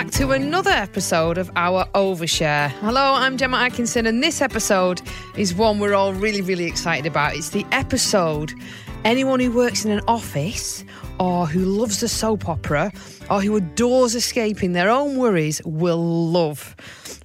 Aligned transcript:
back 0.00 0.10
to 0.10 0.30
another 0.30 0.70
episode 0.70 1.36
of 1.36 1.50
our 1.56 1.84
Overshare. 1.94 2.70
Hello, 2.80 3.12
I'm 3.12 3.36
Gemma 3.36 3.58
Atkinson, 3.58 4.06
and 4.06 4.22
this 4.22 4.40
episode 4.40 5.02
is 5.36 5.54
one 5.54 5.78
we're 5.78 5.92
all 5.92 6.14
really, 6.14 6.40
really 6.40 6.64
excited 6.64 7.04
about. 7.04 7.36
It's 7.36 7.50
the 7.50 7.66
episode 7.70 8.50
anyone 9.04 9.40
who 9.40 9.52
works 9.52 9.84
in 9.84 9.90
an 9.90 10.00
office 10.08 10.84
or 11.18 11.46
who 11.46 11.66
loves 11.66 12.00
the 12.00 12.08
soap 12.08 12.48
opera 12.48 12.90
or 13.28 13.42
who 13.42 13.54
adores 13.56 14.14
escaping 14.14 14.72
their 14.72 14.88
own 14.88 15.18
worries 15.18 15.60
will 15.66 16.02
love. 16.30 16.74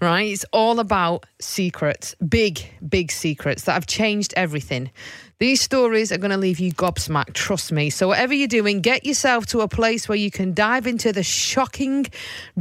Right? 0.01 0.33
It's 0.33 0.45
all 0.51 0.81
about 0.81 1.25
secrets, 1.39 2.13
big, 2.27 2.59
big 2.89 3.09
secrets 3.09 3.63
that 3.63 3.71
have 3.71 3.87
changed 3.87 4.33
everything. 4.35 4.91
These 5.37 5.59
stories 5.59 6.13
are 6.13 6.17
going 6.17 6.31
to 6.31 6.37
leave 6.37 6.61
you 6.61 6.71
gobsmacked, 6.71 7.33
trust 7.33 7.71
me. 7.73 7.89
So, 7.89 8.07
whatever 8.07 8.33
you're 8.33 8.47
doing, 8.47 8.79
get 8.79 9.05
yourself 9.05 9.45
to 9.47 9.59
a 9.59 9.67
place 9.67 10.07
where 10.07 10.17
you 10.17 10.31
can 10.31 10.53
dive 10.53 10.87
into 10.87 11.11
the 11.11 11.23
shocking, 11.23 12.05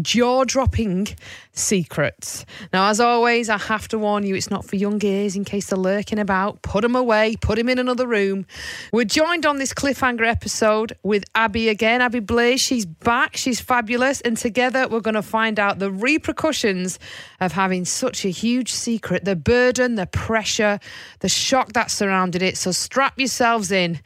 jaw 0.02 0.42
dropping 0.42 1.06
secrets. 1.52 2.44
Now, 2.72 2.88
as 2.88 2.98
always, 2.98 3.48
I 3.48 3.58
have 3.58 3.86
to 3.88 3.98
warn 3.98 4.26
you, 4.26 4.34
it's 4.34 4.50
not 4.50 4.64
for 4.64 4.74
young 4.74 5.00
ears 5.04 5.36
in 5.36 5.44
case 5.44 5.68
they're 5.68 5.78
lurking 5.78 6.18
about. 6.18 6.62
Put 6.62 6.82
them 6.82 6.96
away, 6.96 7.36
put 7.40 7.58
them 7.58 7.68
in 7.68 7.78
another 7.78 8.08
room. 8.08 8.44
We're 8.92 9.04
joined 9.04 9.46
on 9.46 9.58
this 9.58 9.72
cliffhanger 9.72 10.26
episode 10.26 10.96
with 11.04 11.22
Abby 11.36 11.68
again. 11.68 12.02
Abby 12.02 12.18
Blaze, 12.18 12.60
she's 12.60 12.86
back, 12.86 13.36
she's 13.36 13.60
fabulous, 13.60 14.20
and 14.22 14.36
together 14.36 14.88
we're 14.88 15.00
going 15.00 15.14
to 15.14 15.22
find 15.22 15.60
out 15.60 15.78
the 15.78 15.92
repercussions 15.92 16.98
of 17.44 17.52
having 17.52 17.84
such 17.84 18.24
a 18.24 18.28
huge 18.28 18.72
secret, 18.72 19.24
the 19.24 19.36
burden, 19.36 19.94
the 19.94 20.06
pressure, 20.06 20.80
the 21.20 21.28
shock 21.28 21.72
that 21.74 21.90
surrounded 21.90 22.42
it. 22.42 22.56
So, 22.56 22.72
strap 22.72 23.18
yourselves 23.18 23.70
in. 23.70 24.00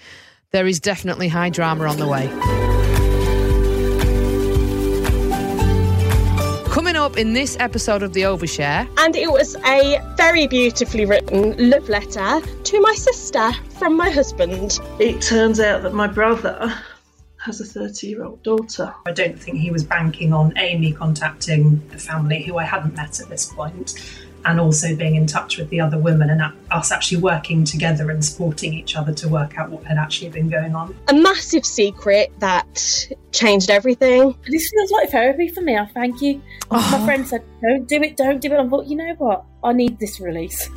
There 0.50 0.66
is 0.66 0.80
definitely 0.80 1.28
high 1.28 1.50
drama 1.50 1.86
on 1.86 1.98
the 1.98 2.06
way. 2.06 2.28
Coming 6.72 6.96
up 6.96 7.18
in 7.18 7.32
this 7.32 7.56
episode 7.60 8.02
of 8.02 8.12
The 8.12 8.22
Overshare. 8.22 8.88
And 8.98 9.16
it 9.16 9.30
was 9.30 9.56
a 9.66 10.00
very 10.16 10.46
beautifully 10.46 11.04
written 11.04 11.70
love 11.70 11.88
letter 11.88 12.40
to 12.40 12.80
my 12.80 12.94
sister 12.94 13.52
from 13.78 13.96
my 13.96 14.10
husband. 14.10 14.78
It 14.98 15.20
turns 15.20 15.60
out 15.60 15.82
that 15.82 15.92
my 15.92 16.06
brother 16.06 16.72
has 17.48 17.62
a 17.62 17.64
30 17.64 18.06
year 18.06 18.24
old 18.24 18.42
daughter. 18.42 18.94
I 19.06 19.12
don't 19.12 19.40
think 19.40 19.58
he 19.58 19.70
was 19.70 19.82
banking 19.82 20.34
on 20.34 20.56
Amy 20.58 20.92
contacting 20.92 21.82
the 21.88 21.98
family 21.98 22.42
who 22.42 22.58
I 22.58 22.64
hadn't 22.64 22.94
met 22.94 23.20
at 23.20 23.28
this 23.30 23.46
point 23.46 23.94
and 24.44 24.60
also 24.60 24.94
being 24.94 25.16
in 25.16 25.26
touch 25.26 25.56
with 25.56 25.68
the 25.70 25.80
other 25.80 25.98
women 25.98 26.28
and 26.28 26.42
us 26.70 26.92
actually 26.92 27.22
working 27.22 27.64
together 27.64 28.10
and 28.10 28.22
supporting 28.22 28.74
each 28.74 28.96
other 28.96 29.14
to 29.14 29.28
work 29.28 29.58
out 29.58 29.70
what 29.70 29.82
had 29.84 29.96
actually 29.96 30.28
been 30.28 30.50
going 30.50 30.74
on. 30.74 30.94
A 31.08 31.14
massive 31.14 31.64
secret 31.64 32.32
that 32.38 33.08
changed 33.32 33.70
everything. 33.70 34.36
This 34.46 34.70
feels 34.70 34.90
like 34.90 35.08
therapy 35.08 35.48
for 35.48 35.62
me. 35.62 35.76
I 35.76 35.86
thank 35.86 36.20
you. 36.20 36.42
Oh. 36.70 36.98
My 36.98 37.04
friend 37.06 37.26
said, 37.26 37.42
"Don't 37.62 37.88
do 37.88 38.02
it, 38.02 38.16
don't 38.16 38.40
do 38.40 38.52
it." 38.52 38.60
I 38.60 38.68
thought, 38.68 38.86
you 38.86 38.96
know 38.96 39.14
what? 39.14 39.44
I 39.64 39.72
need 39.72 39.98
this 39.98 40.20
release. 40.20 40.68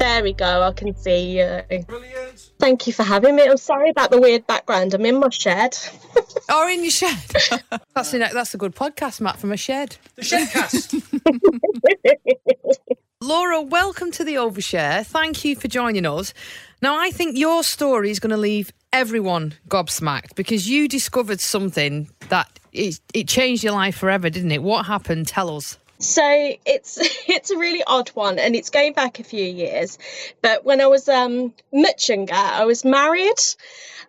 There 0.00 0.22
we 0.22 0.32
go. 0.32 0.62
I 0.62 0.72
can 0.72 0.96
see 0.96 1.38
you. 1.38 1.60
Brilliant. 1.86 2.52
Thank 2.58 2.86
you 2.86 2.92
for 2.94 3.02
having 3.02 3.36
me. 3.36 3.42
I'm 3.46 3.58
sorry 3.58 3.90
about 3.90 4.10
the 4.10 4.18
weird 4.18 4.46
background. 4.46 4.94
I'm 4.94 5.04
in 5.04 5.20
my 5.20 5.28
shed. 5.28 5.76
Or 6.52 6.68
in 6.68 6.82
your 6.82 6.90
shed. 6.90 7.18
that's, 7.94 8.14
a, 8.14 8.18
that's 8.18 8.54
a 8.54 8.58
good 8.58 8.74
podcast, 8.74 9.20
Matt, 9.20 9.38
from 9.38 9.52
a 9.52 9.56
shed. 9.56 9.98
The 10.16 10.22
Shedcast! 10.22 11.02
Laura, 13.20 13.62
welcome 13.62 14.10
to 14.12 14.24
the 14.24 14.34
Overshare. 14.34 15.06
Thank 15.06 15.44
you 15.44 15.54
for 15.54 15.68
joining 15.68 16.06
us. 16.06 16.34
Now, 16.82 16.98
I 16.98 17.10
think 17.10 17.36
your 17.36 17.62
story 17.62 18.10
is 18.10 18.18
going 18.18 18.30
to 18.30 18.36
leave 18.36 18.72
everyone 18.92 19.54
gobsmacked 19.68 20.34
because 20.34 20.68
you 20.68 20.88
discovered 20.88 21.40
something 21.40 22.10
that 22.30 22.58
it, 22.72 22.98
it 23.14 23.28
changed 23.28 23.62
your 23.62 23.74
life 23.74 23.96
forever, 23.96 24.28
didn't 24.30 24.50
it? 24.50 24.62
What 24.62 24.86
happened? 24.86 25.28
Tell 25.28 25.54
us. 25.56 25.78
So 26.00 26.22
it's 26.64 26.98
it's 27.28 27.50
a 27.50 27.58
really 27.58 27.84
odd 27.86 28.08
one, 28.10 28.38
and 28.38 28.56
it's 28.56 28.70
going 28.70 28.94
back 28.94 29.20
a 29.20 29.24
few 29.24 29.44
years. 29.44 29.98
But 30.42 30.64
when 30.64 30.80
I 30.80 30.86
was 30.86 31.08
um, 31.08 31.54
much 31.72 32.08
younger, 32.08 32.34
I 32.34 32.64
was 32.64 32.84
married, 32.84 33.40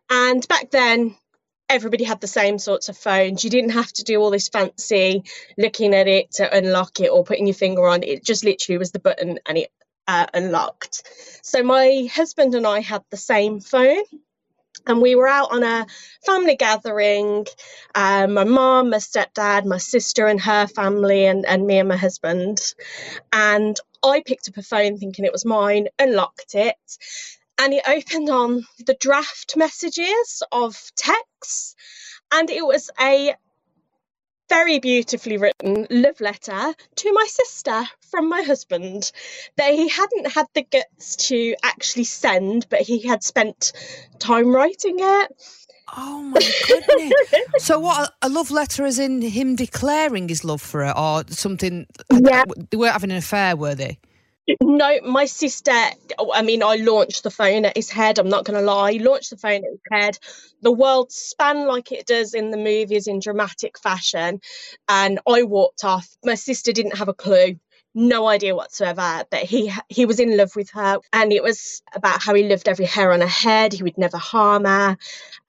and 0.09 0.47
back 0.47 0.71
then 0.71 1.15
everybody 1.69 2.03
had 2.03 2.19
the 2.19 2.27
same 2.27 2.59
sorts 2.59 2.89
of 2.89 2.97
phones. 2.97 3.43
You 3.43 3.49
didn't 3.49 3.71
have 3.71 3.91
to 3.93 4.03
do 4.03 4.19
all 4.19 4.29
this 4.29 4.49
fancy 4.49 5.23
looking 5.57 5.93
at 5.93 6.07
it 6.07 6.31
to 6.33 6.57
unlock 6.57 6.99
it 6.99 7.09
or 7.09 7.23
putting 7.23 7.47
your 7.47 7.53
finger 7.53 7.87
on 7.87 8.03
it. 8.03 8.25
Just 8.25 8.43
literally 8.43 8.77
was 8.77 8.91
the 8.91 8.99
button 8.99 9.39
and 9.45 9.57
it 9.57 9.71
uh, 10.05 10.27
unlocked. 10.33 11.03
So 11.43 11.63
my 11.63 12.09
husband 12.13 12.55
and 12.55 12.67
I 12.67 12.81
had 12.81 13.03
the 13.09 13.17
same 13.17 13.61
phone. 13.61 14.03
And 14.87 15.01
we 15.01 15.15
were 15.15 15.27
out 15.27 15.51
on 15.51 15.63
a 15.63 15.85
family 16.25 16.55
gathering. 16.55 17.45
Um, 17.93 18.33
my 18.33 18.43
mom 18.43 18.89
my 18.89 18.97
stepdad, 18.97 19.65
my 19.65 19.77
sister 19.77 20.27
and 20.27 20.41
her 20.41 20.67
family, 20.67 21.25
and, 21.25 21.45
and 21.45 21.67
me 21.67 21.79
and 21.79 21.89
my 21.89 21.97
husband. 21.97 22.59
And 23.31 23.79
I 24.03 24.23
picked 24.25 24.49
up 24.49 24.57
a 24.57 24.63
phone 24.63 24.97
thinking 24.97 25.25
it 25.25 25.31
was 25.31 25.45
mine, 25.45 25.87
unlocked 25.99 26.55
it, 26.55 26.75
and 27.59 27.73
it 27.73 27.83
opened 27.87 28.29
on 28.29 28.65
the 28.85 28.95
draft 28.99 29.55
messages 29.55 30.41
of 30.51 30.91
texts. 30.95 31.75
And 32.31 32.49
it 32.49 32.65
was 32.65 32.89
a 32.99 33.35
very 34.51 34.79
beautifully 34.79 35.37
written 35.37 35.87
love 35.89 36.19
letter 36.19 36.73
to 36.95 37.13
my 37.13 37.25
sister 37.29 37.85
from 38.09 38.27
my 38.27 38.41
husband 38.41 39.13
that 39.55 39.73
he 39.73 39.87
hadn't 39.87 40.29
had 40.29 40.45
the 40.53 40.63
guts 40.63 41.15
to 41.15 41.55
actually 41.63 42.03
send, 42.03 42.67
but 42.69 42.81
he 42.81 42.99
had 43.07 43.23
spent 43.23 43.71
time 44.19 44.53
writing 44.53 44.97
it. 44.99 45.31
Oh 45.95 46.21
my 46.21 46.41
goodness. 46.67 47.13
so, 47.65 47.79
what 47.79 48.13
a 48.21 48.27
love 48.27 48.51
letter 48.51 48.85
is 48.85 48.99
in 48.99 49.21
him 49.21 49.55
declaring 49.55 50.27
his 50.27 50.43
love 50.43 50.61
for 50.61 50.83
her 50.83 50.97
or 50.97 51.23
something? 51.29 51.87
Yeah. 52.11 52.43
They 52.71 52.75
weren't 52.75 52.91
having 52.91 53.11
an 53.11 53.17
affair, 53.17 53.55
were 53.55 53.75
they? 53.75 53.99
No, 54.59 54.99
my 55.03 55.25
sister, 55.25 55.71
I 56.33 56.41
mean, 56.41 56.63
I 56.63 56.75
launched 56.77 57.23
the 57.23 57.29
phone 57.29 57.65
at 57.65 57.77
his 57.77 57.91
head. 57.91 58.17
I'm 58.17 58.29
not 58.29 58.43
going 58.43 58.59
to 58.59 58.65
lie. 58.65 58.93
He 58.93 58.99
launched 58.99 59.29
the 59.29 59.37
phone 59.37 59.57
at 59.63 59.71
his 59.71 59.79
head. 59.91 60.17
The 60.61 60.71
world 60.71 61.11
span 61.11 61.67
like 61.67 61.91
it 61.91 62.07
does 62.07 62.33
in 62.33 62.49
the 62.49 62.57
movies 62.57 63.07
in 63.07 63.19
dramatic 63.19 63.77
fashion. 63.77 64.41
And 64.89 65.19
I 65.27 65.43
walked 65.43 65.83
off. 65.83 66.07
My 66.25 66.35
sister 66.35 66.71
didn't 66.71 66.97
have 66.97 67.07
a 67.07 67.13
clue. 67.13 67.59
No 67.93 68.27
idea 68.27 68.55
whatsoever 68.55 69.23
that 69.31 69.43
he 69.43 69.71
he 69.89 70.05
was 70.05 70.19
in 70.19 70.37
love 70.37 70.55
with 70.55 70.69
her, 70.71 70.99
and 71.13 71.33
it 71.33 71.41
was 71.41 71.81
about 71.95 72.21
how 72.21 72.35
he 72.35 72.47
loved 72.47 72.69
every 72.69 72.85
hair 72.85 73.11
on 73.11 73.21
her 73.21 73.27
head. 73.27 73.73
He 73.73 73.81
would 73.83 73.97
never 73.97 74.17
harm 74.17 74.65
her, 74.65 74.97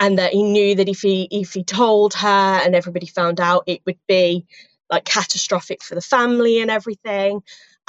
and 0.01 0.19
that 0.19 0.33
he 0.33 0.43
knew 0.43 0.75
that 0.77 0.89
if 0.89 1.01
he 1.03 1.29
if 1.31 1.53
he 1.53 1.65
told 1.65 2.15
her 2.15 2.29
and 2.65 2.75
everybody 2.75 3.07
found 3.07 3.41
out, 3.41 3.65
it 3.67 3.83
would 3.87 3.99
be 4.09 4.47
like 4.91 5.05
catastrophic 5.05 5.83
for 5.85 5.95
the 5.95 6.01
family 6.01 6.61
and 6.61 6.71
everything. 6.71 7.43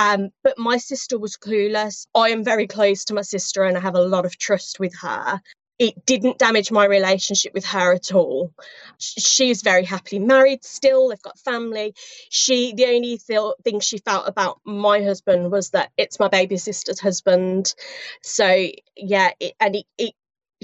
Um, 0.04 0.32
but 0.44 0.60
my 0.60 0.78
sister 0.78 1.20
was 1.20 1.38
clueless. 1.38 2.08
I 2.16 2.32
am 2.32 2.44
very 2.46 2.68
close 2.68 3.06
to 3.08 3.16
my 3.16 3.24
sister 3.24 3.64
and 3.66 3.78
I 3.78 3.82
have 3.82 3.96
a 3.96 4.02
lot 4.02 4.26
of 4.28 4.38
trust 4.38 4.80
with 4.82 4.96
her. 5.02 5.42
It 5.80 6.06
didn't 6.08 6.40
damage 6.40 6.72
my 6.72 6.86
relationship 6.86 7.54
with 7.56 7.66
her 7.68 7.94
at 7.94 8.14
all. 8.16 8.54
Sh- 9.00 9.24
She 9.24 9.52
is 9.52 9.64
very 9.64 9.86
happily 9.86 10.20
married 10.20 10.66
still. 10.66 11.10
They've 11.10 11.24
got 11.24 11.40
family. 11.40 11.96
She, 12.32 12.74
the 12.76 12.88
only 12.88 13.20
th- 13.20 13.56
thing 13.66 13.82
she 13.82 14.00
felt 14.00 14.28
about 14.30 14.60
my 14.66 15.04
husband 15.04 15.52
was 15.52 15.72
that 15.72 15.92
it's 15.98 16.20
my 16.20 16.30
baby 16.30 16.58
sister's 16.58 17.02
husband. 17.02 17.76
So 18.24 18.70
yeah, 18.98 19.32
it, 19.42 19.56
and 19.62 19.78
it, 19.78 19.88
it 20.00 20.16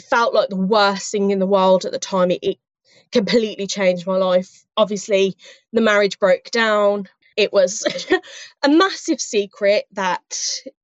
felt 0.09 0.35
like 0.35 0.49
the 0.49 0.57
worst 0.57 1.11
thing 1.11 1.31
in 1.31 1.39
the 1.39 1.47
world 1.47 1.85
at 1.85 1.93
the 1.93 1.99
time. 1.99 2.31
It, 2.31 2.41
it 2.43 2.57
completely 3.11 3.67
changed 3.67 4.07
my 4.07 4.17
life. 4.17 4.65
Obviously, 4.77 5.35
the 5.73 5.81
marriage 5.81 6.19
broke 6.19 6.51
down. 6.51 7.09
It 7.39 7.53
was 7.53 7.85
a 8.63 8.69
massive 8.69 9.21
secret 9.21 9.85
that 9.93 10.21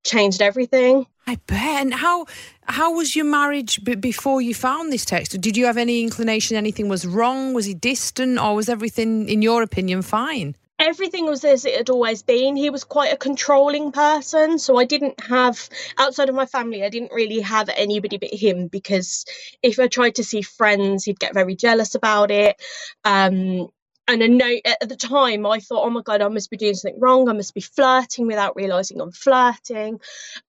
changed 0.05 0.41
everything. 0.41 1.05
I 1.27 1.35
bet. 1.47 1.81
And 1.81 1.93
how 1.93 2.27
how 2.63 2.93
was 2.93 3.13
your 3.13 3.25
marriage 3.25 3.83
b- 3.83 3.95
before 3.95 4.41
you 4.41 4.53
found 4.53 4.93
this 4.93 5.03
text? 5.03 5.39
Did 5.41 5.57
you 5.57 5.65
have 5.65 5.75
any 5.75 6.01
inclination 6.01 6.55
anything 6.55 6.87
was 6.87 7.05
wrong? 7.05 7.53
Was 7.53 7.65
he 7.65 7.73
distant, 7.73 8.39
or 8.39 8.55
was 8.55 8.69
everything, 8.69 9.27
in 9.27 9.41
your 9.41 9.63
opinion, 9.63 10.01
fine? 10.01 10.55
Everything 10.79 11.25
was 11.25 11.43
as 11.43 11.65
it 11.65 11.75
had 11.75 11.89
always 11.89 12.23
been. 12.23 12.55
He 12.55 12.69
was 12.69 12.85
quite 12.85 13.11
a 13.11 13.17
controlling 13.17 13.91
person. 13.91 14.57
So 14.59 14.77
I 14.77 14.85
didn't 14.85 15.19
have, 15.21 15.69
outside 15.97 16.29
of 16.29 16.35
my 16.35 16.45
family, 16.45 16.83
I 16.83 16.89
didn't 16.89 17.13
really 17.13 17.39
have 17.39 17.69
anybody 17.75 18.17
but 18.17 18.33
him 18.33 18.67
because 18.67 19.25
if 19.61 19.79
I 19.79 19.87
tried 19.87 20.15
to 20.15 20.23
see 20.23 20.41
friends, 20.41 21.05
he'd 21.05 21.19
get 21.19 21.33
very 21.33 21.55
jealous 21.55 21.95
about 21.95 22.29
it. 22.29 22.61
Um, 23.05 23.69
and 24.07 24.21
a 24.21 24.27
note 24.27 24.61
at 24.65 24.87
the 24.87 24.95
time, 24.95 25.45
I 25.45 25.59
thought, 25.59 25.85
oh 25.85 25.89
my 25.89 26.01
God, 26.01 26.21
I 26.21 26.27
must 26.27 26.49
be 26.49 26.57
doing 26.57 26.75
something 26.75 26.99
wrong. 26.99 27.29
I 27.29 27.33
must 27.33 27.53
be 27.53 27.61
flirting 27.61 28.27
without 28.27 28.55
realizing 28.55 29.01
I'm 29.01 29.11
flirting. 29.11 29.99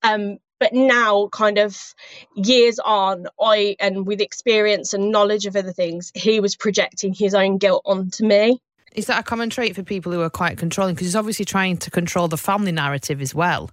Um, 0.03 0.39
but 0.59 0.73
now, 0.73 1.29
kind 1.33 1.59
of 1.59 1.95
years 2.35 2.79
on, 2.79 3.27
I, 3.41 3.77
and 3.79 4.07
with 4.07 4.21
experience 4.21 4.95
and 4.95 5.11
knowledge 5.11 5.47
of 5.47 5.55
other 5.55 5.73
things, 5.73 6.13
he 6.15 6.41
was 6.41 6.57
projecting 6.57 7.13
his 7.13 7.35
own 7.35 7.59
guilt 7.59 7.83
onto 7.85 8.27
me. 8.27 8.61
Is 8.95 9.07
that 9.07 9.21
a 9.21 9.23
common 9.23 9.51
trait 9.51 9.75
for 9.77 9.83
people 9.83 10.13
who 10.13 10.23
are 10.23 10.31
quite 10.31 10.57
controlling? 10.57 10.95
Because 10.95 11.09
he's 11.09 11.17
obviously 11.17 11.45
trying 11.45 11.77
to 11.79 11.91
control 11.91 12.29
the 12.29 12.39
family 12.39 12.73
narrative 12.73 13.21
as 13.21 13.35
well. 13.35 13.71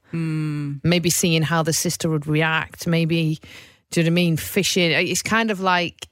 Maybe 0.83 1.09
seeing 1.09 1.44
how 1.44 1.63
the 1.63 1.71
sister 1.71 2.09
would 2.09 2.27
react. 2.27 2.85
Maybe, 2.88 3.39
do 3.91 4.01
you 4.01 4.03
know 4.03 4.07
what 4.07 4.12
I 4.12 4.15
mean? 4.15 4.35
Fishing. 4.35 4.91
It's 4.91 5.21
kind 5.21 5.50
of 5.50 5.62
like 5.62 6.09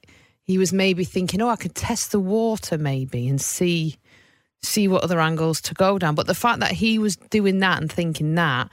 he 0.51 0.57
was 0.57 0.73
maybe 0.73 1.05
thinking, 1.05 1.41
oh, 1.41 1.47
I 1.47 1.55
could 1.55 1.75
test 1.75 2.11
the 2.11 2.19
water 2.19 2.77
maybe 2.77 3.29
and 3.29 3.39
see 3.39 3.97
see 4.63 4.87
what 4.87 5.03
other 5.03 5.19
angles 5.19 5.61
to 5.61 5.73
go 5.73 5.97
down. 5.97 6.13
But 6.13 6.27
the 6.27 6.35
fact 6.35 6.59
that 6.59 6.71
he 6.71 6.99
was 6.99 7.15
doing 7.15 7.59
that 7.59 7.81
and 7.81 7.91
thinking 7.91 8.35
that, 8.35 8.69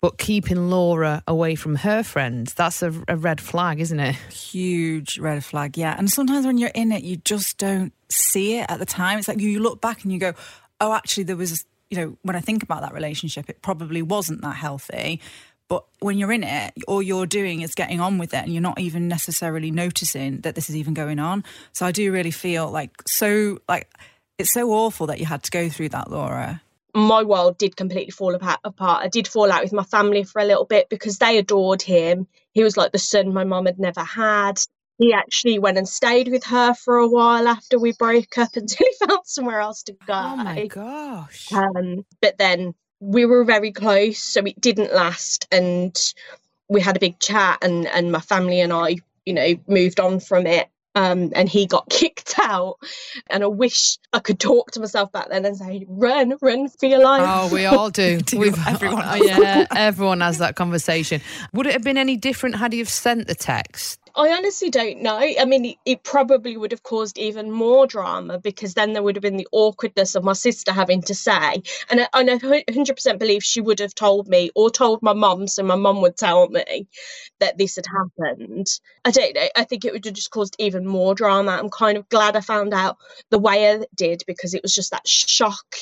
but 0.00 0.16
keeping 0.18 0.70
Laura 0.70 1.22
away 1.28 1.54
from 1.54 1.76
her 1.76 2.02
friends, 2.02 2.54
that's 2.54 2.82
a, 2.82 2.92
a 3.06 3.16
red 3.16 3.40
flag, 3.40 3.78
isn't 3.78 4.00
it? 4.00 4.16
Huge 4.32 5.18
red 5.18 5.44
flag, 5.44 5.76
yeah. 5.76 5.94
And 5.98 6.10
sometimes 6.10 6.46
when 6.46 6.58
you're 6.58 6.70
in 6.74 6.90
it, 6.90 7.04
you 7.04 7.16
just 7.18 7.58
don't 7.58 7.92
see 8.08 8.58
it 8.58 8.66
at 8.68 8.78
the 8.78 8.86
time. 8.86 9.18
It's 9.18 9.28
like 9.28 9.40
you 9.40 9.60
look 9.60 9.80
back 9.80 10.02
and 10.02 10.12
you 10.12 10.18
go, 10.18 10.32
oh, 10.80 10.92
actually, 10.92 11.24
there 11.24 11.36
was, 11.36 11.64
you 11.90 11.98
know, 11.98 12.16
when 12.22 12.34
I 12.34 12.40
think 12.40 12.62
about 12.62 12.80
that 12.80 12.94
relationship, 12.94 13.48
it 13.48 13.60
probably 13.62 14.02
wasn't 14.02 14.40
that 14.40 14.56
healthy. 14.56 15.20
But 15.68 15.84
when 16.00 16.18
you're 16.18 16.32
in 16.32 16.44
it, 16.44 16.72
all 16.86 17.02
you're 17.02 17.26
doing 17.26 17.60
is 17.60 17.74
getting 17.74 18.00
on 18.00 18.18
with 18.18 18.32
it 18.32 18.38
and 18.38 18.52
you're 18.52 18.62
not 18.62 18.80
even 18.80 19.06
necessarily 19.06 19.70
noticing 19.70 20.40
that 20.40 20.54
this 20.54 20.70
is 20.70 20.76
even 20.76 20.94
going 20.94 21.18
on. 21.18 21.44
So 21.72 21.84
I 21.84 21.92
do 21.92 22.10
really 22.10 22.30
feel 22.30 22.70
like 22.70 22.90
so, 23.06 23.58
like, 23.68 23.88
it's 24.38 24.52
so 24.52 24.70
awful 24.70 25.08
that 25.08 25.20
you 25.20 25.26
had 25.26 25.42
to 25.42 25.50
go 25.50 25.68
through 25.68 25.90
that, 25.90 26.10
Laura. 26.10 26.62
My 26.94 27.22
world 27.22 27.58
did 27.58 27.76
completely 27.76 28.10
fall 28.10 28.34
apart. 28.34 29.04
I 29.04 29.08
did 29.08 29.28
fall 29.28 29.52
out 29.52 29.62
with 29.62 29.74
my 29.74 29.84
family 29.84 30.24
for 30.24 30.40
a 30.40 30.44
little 30.44 30.64
bit 30.64 30.88
because 30.88 31.18
they 31.18 31.36
adored 31.36 31.82
him. 31.82 32.26
He 32.52 32.62
was 32.62 32.76
like 32.76 32.92
the 32.92 32.98
son 32.98 33.34
my 33.34 33.44
mum 33.44 33.66
had 33.66 33.78
never 33.78 34.02
had. 34.02 34.58
He 34.96 35.12
actually 35.12 35.58
went 35.58 35.78
and 35.78 35.88
stayed 35.88 36.28
with 36.28 36.44
her 36.44 36.74
for 36.74 36.96
a 36.96 37.06
while 37.06 37.46
after 37.46 37.78
we 37.78 37.92
broke 37.92 38.38
up 38.38 38.50
until 38.56 38.86
he 38.86 39.06
found 39.06 39.20
somewhere 39.24 39.60
else 39.60 39.82
to 39.84 39.92
go. 39.92 40.14
Oh 40.14 40.36
my 40.36 40.66
gosh. 40.66 41.52
Um, 41.52 42.06
but 42.22 42.38
then 42.38 42.74
we 43.00 43.24
were 43.24 43.44
very 43.44 43.72
close, 43.72 44.18
so 44.18 44.44
it 44.44 44.60
didn't 44.60 44.92
last. 44.94 45.46
And 45.52 45.96
we 46.68 46.80
had 46.80 46.96
a 46.96 47.00
big 47.00 47.18
chat, 47.18 47.58
and, 47.62 47.86
and 47.86 48.12
my 48.12 48.20
family 48.20 48.60
and 48.60 48.72
I, 48.72 48.96
you 49.24 49.34
know, 49.34 49.54
moved 49.66 50.00
on 50.00 50.20
from 50.20 50.46
it. 50.46 50.68
Um, 50.94 51.32
and 51.36 51.48
he 51.48 51.66
got 51.66 51.88
kicked 51.90 52.34
out. 52.40 52.78
And 53.30 53.44
I 53.44 53.46
wish 53.46 53.98
I 54.12 54.18
could 54.18 54.40
talk 54.40 54.72
to 54.72 54.80
myself 54.80 55.12
back 55.12 55.28
then 55.28 55.44
and 55.44 55.56
say, 55.56 55.84
"Run, 55.86 56.36
run 56.40 56.68
for 56.68 56.86
your 56.86 57.00
life." 57.00 57.22
Oh, 57.24 57.54
we 57.54 57.66
all 57.66 57.90
do. 57.90 58.20
do. 58.22 58.38
We've, 58.38 58.58
Everyone 58.66 59.04
oh, 59.04 59.14
yeah, 59.14 59.66
everyone 59.76 60.20
has 60.20 60.38
that 60.38 60.56
conversation. 60.56 61.20
Would 61.52 61.66
it 61.66 61.74
have 61.74 61.84
been 61.84 61.98
any 61.98 62.16
different 62.16 62.56
had 62.56 62.72
he 62.72 62.80
have 62.80 62.88
sent 62.88 63.28
the 63.28 63.34
text? 63.34 64.00
I 64.18 64.32
honestly 64.32 64.70
don't 64.70 65.02
know. 65.02 65.16
I 65.16 65.44
mean, 65.46 65.76
it, 65.86 66.02
probably 66.02 66.56
would 66.56 66.72
have 66.72 66.82
caused 66.82 67.18
even 67.18 67.52
more 67.52 67.86
drama 67.86 68.38
because 68.40 68.74
then 68.74 68.92
there 68.92 69.02
would 69.02 69.16
have 69.16 69.22
been 69.22 69.38
the 69.38 69.48
awkwardness 69.52 70.16
of 70.16 70.24
my 70.24 70.34
sister 70.34 70.72
having 70.72 71.02
to 71.02 71.14
say, 71.14 71.62
and 71.90 72.00
I, 72.02 72.08
and 72.14 72.30
I 72.30 72.38
100% 72.38 73.18
believe 73.20 73.44
she 73.44 73.62
would 73.62 73.78
have 73.78 73.94
told 73.94 74.28
me 74.28 74.50
or 74.56 74.70
told 74.70 75.02
my 75.02 75.14
mum, 75.14 75.46
so 75.46 75.62
my 75.62 75.76
mum 75.76 76.02
would 76.02 76.18
tell 76.18 76.48
me 76.48 76.88
that 77.40 77.58
this 77.58 77.76
had 77.76 77.86
happened. 77.86 78.66
I 79.04 79.12
don't 79.12 79.36
know. 79.36 79.48
I 79.56 79.64
think 79.64 79.84
it 79.86 79.94
would 79.94 80.04
have 80.06 80.14
just 80.14 80.32
caused 80.32 80.56
even 80.58 80.86
more 80.86 81.14
drama. 81.14 81.52
I'm 81.52 81.70
kind 81.70 81.96
of 81.98 82.08
glad 82.10 82.36
I 82.36 82.42
found 82.42 82.74
out 82.74 82.98
the 83.30 83.38
way 83.38 83.72
I 83.72 83.86
did 83.96 84.24
because 84.26 84.54
it 84.54 84.62
was 84.62 84.74
just 84.74 84.90
that 84.92 85.08
shock 85.08 85.76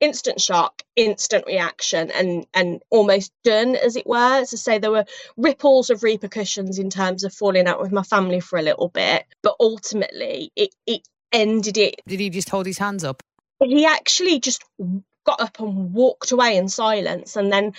instant 0.00 0.40
shock, 0.40 0.82
instant 0.96 1.44
reaction, 1.46 2.10
and 2.10 2.46
and 2.54 2.82
almost 2.90 3.32
done, 3.44 3.76
as 3.76 3.96
it 3.96 4.06
were. 4.06 4.16
As 4.40 4.54
I 4.54 4.56
say, 4.56 4.78
there 4.78 4.90
were 4.90 5.04
ripples 5.36 5.90
of 5.90 6.02
repercussions 6.02 6.78
in 6.78 6.90
terms 6.90 7.24
of 7.24 7.32
falling 7.34 7.66
out 7.66 7.80
with 7.80 7.92
my 7.92 8.02
family 8.02 8.40
for 8.40 8.58
a 8.58 8.62
little 8.62 8.88
bit, 8.88 9.24
but 9.42 9.56
ultimately 9.60 10.52
it 10.56 10.74
it 10.86 11.02
ended 11.32 11.76
it. 11.76 11.96
Did 12.06 12.20
he 12.20 12.30
just 12.30 12.48
hold 12.48 12.66
his 12.66 12.78
hands 12.78 13.04
up? 13.04 13.22
He 13.62 13.86
actually 13.86 14.40
just 14.40 14.64
got 15.24 15.40
up 15.40 15.60
and 15.60 15.92
walked 15.92 16.30
away 16.32 16.56
in 16.56 16.68
silence, 16.68 17.36
and 17.36 17.52
then 17.52 17.72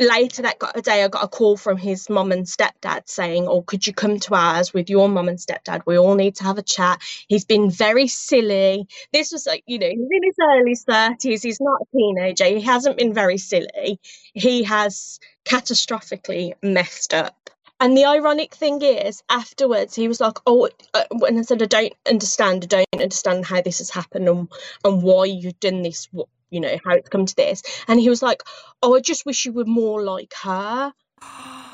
later 0.00 0.42
that 0.42 0.58
got 0.58 0.82
day 0.84 1.02
I 1.02 1.08
got 1.08 1.24
a 1.24 1.28
call 1.28 1.56
from 1.56 1.76
his 1.76 2.08
mum 2.08 2.32
and 2.32 2.46
stepdad 2.46 3.08
saying, 3.08 3.46
Oh, 3.48 3.62
could 3.62 3.86
you 3.86 3.92
come 3.92 4.18
to 4.20 4.34
ours 4.34 4.72
with 4.72 4.90
your 4.90 5.08
mum 5.08 5.28
and 5.28 5.38
stepdad? 5.38 5.82
We 5.86 5.98
all 5.98 6.14
need 6.14 6.36
to 6.36 6.44
have 6.44 6.58
a 6.58 6.62
chat. 6.62 7.00
He's 7.28 7.44
been 7.44 7.70
very 7.70 8.08
silly. 8.08 8.86
This 9.12 9.32
was 9.32 9.46
like, 9.46 9.64
you 9.66 9.78
know, 9.78 9.88
he's 9.88 9.98
in 9.98 10.22
his 10.22 10.36
early 10.40 10.74
30s. 10.74 11.42
He's 11.42 11.60
not 11.60 11.80
a 11.82 11.96
teenager. 11.96 12.44
He 12.46 12.60
hasn't 12.60 12.98
been 12.98 13.12
very 13.14 13.38
silly. 13.38 14.00
He 14.34 14.62
has 14.64 15.18
catastrophically 15.44 16.52
messed 16.62 17.14
up. 17.14 17.50
And 17.80 17.96
the 17.96 18.06
ironic 18.06 18.54
thing 18.54 18.82
is, 18.82 19.22
afterwards, 19.28 19.94
he 19.94 20.08
was 20.08 20.20
like, 20.20 20.38
"Oh," 20.46 20.68
uh, 20.94 21.04
when 21.12 21.38
I 21.38 21.42
said, 21.42 21.62
"I 21.62 21.66
don't 21.66 21.92
understand. 22.08 22.64
I 22.64 22.66
don't 22.66 23.02
understand 23.02 23.46
how 23.46 23.62
this 23.62 23.78
has 23.78 23.88
happened 23.90 24.28
and 24.28 24.48
and 24.84 25.00
why 25.00 25.26
you've 25.26 25.60
done 25.60 25.82
this. 25.82 26.08
What 26.10 26.26
you 26.50 26.60
know 26.60 26.76
how 26.84 26.92
it's 26.94 27.08
come 27.08 27.26
to 27.26 27.36
this 27.36 27.62
and 27.88 28.00
he 28.00 28.08
was 28.08 28.22
like 28.22 28.42
oh 28.82 28.96
i 28.96 29.00
just 29.00 29.26
wish 29.26 29.46
you 29.46 29.52
were 29.52 29.64
more 29.64 30.02
like 30.02 30.32
her 30.42 30.92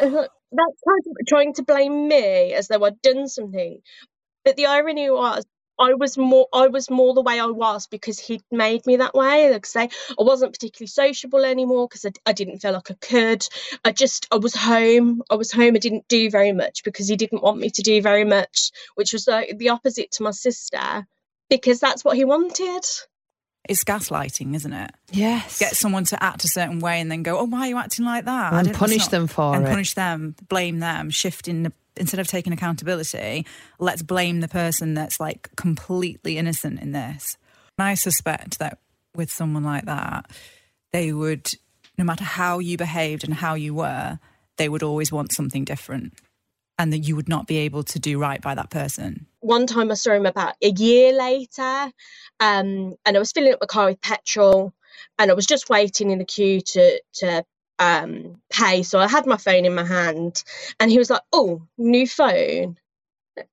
that's 0.00 0.82
kind 0.88 1.02
of 1.06 1.26
trying 1.28 1.54
to 1.54 1.62
blame 1.62 2.08
me 2.08 2.52
as 2.52 2.68
though 2.68 2.84
i'd 2.84 3.00
done 3.02 3.28
something 3.28 3.80
but 4.44 4.56
the 4.56 4.66
irony 4.66 5.10
was 5.10 5.44
I 5.78 5.94
was 5.94 6.16
more 6.16 6.46
I 6.52 6.68
was 6.68 6.90
more 6.90 7.14
the 7.14 7.22
way 7.22 7.40
I 7.40 7.46
was 7.46 7.86
because 7.86 8.18
he'd 8.18 8.42
made 8.50 8.86
me 8.86 8.96
that 8.96 9.14
way. 9.14 9.50
Like 9.52 9.66
say, 9.66 9.88
I 10.10 10.22
wasn't 10.22 10.52
particularly 10.52 10.88
sociable 10.88 11.44
anymore 11.44 11.88
because 11.88 12.04
I, 12.04 12.12
I 12.26 12.32
didn't 12.32 12.60
feel 12.60 12.72
like 12.72 12.90
I 12.90 12.94
could. 12.94 13.46
I 13.84 13.92
just 13.92 14.26
I 14.30 14.36
was 14.36 14.54
home. 14.54 15.22
I 15.30 15.34
was 15.34 15.50
home. 15.52 15.74
I 15.74 15.78
didn't 15.78 16.06
do 16.08 16.30
very 16.30 16.52
much 16.52 16.84
because 16.84 17.08
he 17.08 17.16
didn't 17.16 17.42
want 17.42 17.58
me 17.58 17.70
to 17.70 17.82
do 17.82 18.00
very 18.02 18.24
much, 18.24 18.70
which 18.94 19.12
was 19.12 19.26
like 19.26 19.58
the 19.58 19.70
opposite 19.70 20.12
to 20.12 20.22
my 20.22 20.30
sister 20.30 21.06
because 21.50 21.80
that's 21.80 22.04
what 22.04 22.16
he 22.16 22.24
wanted 22.24 22.84
it's 23.68 23.84
gaslighting, 23.84 24.54
isn't 24.54 24.72
it? 24.72 24.90
Yes. 25.10 25.58
Get 25.58 25.76
someone 25.76 26.04
to 26.06 26.22
act 26.22 26.44
a 26.44 26.48
certain 26.48 26.80
way 26.80 27.00
and 27.00 27.10
then 27.10 27.22
go, 27.22 27.38
"Oh, 27.38 27.44
why 27.44 27.60
are 27.60 27.68
you 27.68 27.78
acting 27.78 28.04
like 28.04 28.24
that?" 28.26 28.52
And 28.52 28.74
punish 28.74 29.02
not, 29.02 29.10
them 29.10 29.26
for 29.26 29.54
and 29.54 29.66
it. 29.66 29.70
punish 29.70 29.94
them, 29.94 30.34
blame 30.48 30.80
them, 30.80 31.10
shifting 31.10 31.64
the, 31.64 31.72
instead 31.96 32.20
of 32.20 32.26
taking 32.26 32.52
accountability. 32.52 33.46
Let's 33.78 34.02
blame 34.02 34.40
the 34.40 34.48
person 34.48 34.94
that's 34.94 35.18
like 35.18 35.48
completely 35.56 36.36
innocent 36.36 36.80
in 36.80 36.92
this. 36.92 37.36
And 37.78 37.86
I 37.86 37.94
suspect 37.94 38.58
that 38.58 38.78
with 39.14 39.30
someone 39.30 39.64
like 39.64 39.86
that, 39.86 40.30
they 40.92 41.12
would, 41.12 41.54
no 41.96 42.04
matter 42.04 42.24
how 42.24 42.58
you 42.58 42.76
behaved 42.76 43.24
and 43.24 43.34
how 43.34 43.54
you 43.54 43.74
were, 43.74 44.18
they 44.56 44.68
would 44.68 44.82
always 44.82 45.10
want 45.10 45.32
something 45.32 45.64
different 45.64 46.12
and 46.78 46.92
that 46.92 46.98
you 46.98 47.16
would 47.16 47.28
not 47.28 47.46
be 47.46 47.58
able 47.58 47.82
to 47.84 47.98
do 47.98 48.18
right 48.18 48.40
by 48.40 48.54
that 48.54 48.70
person. 48.70 49.26
One 49.40 49.66
time 49.66 49.90
I 49.90 49.94
saw 49.94 50.12
him 50.12 50.26
about 50.26 50.54
a 50.62 50.70
year 50.70 51.12
later, 51.12 51.92
um, 52.40 52.94
and 53.04 53.16
I 53.16 53.18
was 53.18 53.32
filling 53.32 53.52
up 53.52 53.60
my 53.60 53.66
car 53.66 53.86
with 53.86 54.00
petrol, 54.00 54.72
and 55.18 55.30
I 55.30 55.34
was 55.34 55.46
just 55.46 55.68
waiting 55.68 56.10
in 56.10 56.18
the 56.18 56.24
queue 56.24 56.60
to 56.60 57.00
to 57.14 57.44
um, 57.78 58.40
pay. 58.50 58.82
So 58.82 58.98
I 58.98 59.08
had 59.08 59.26
my 59.26 59.36
phone 59.36 59.64
in 59.64 59.74
my 59.74 59.84
hand, 59.84 60.42
and 60.80 60.90
he 60.90 60.98
was 60.98 61.10
like, 61.10 61.22
"Oh, 61.32 61.62
new 61.78 62.06
phone." 62.06 62.78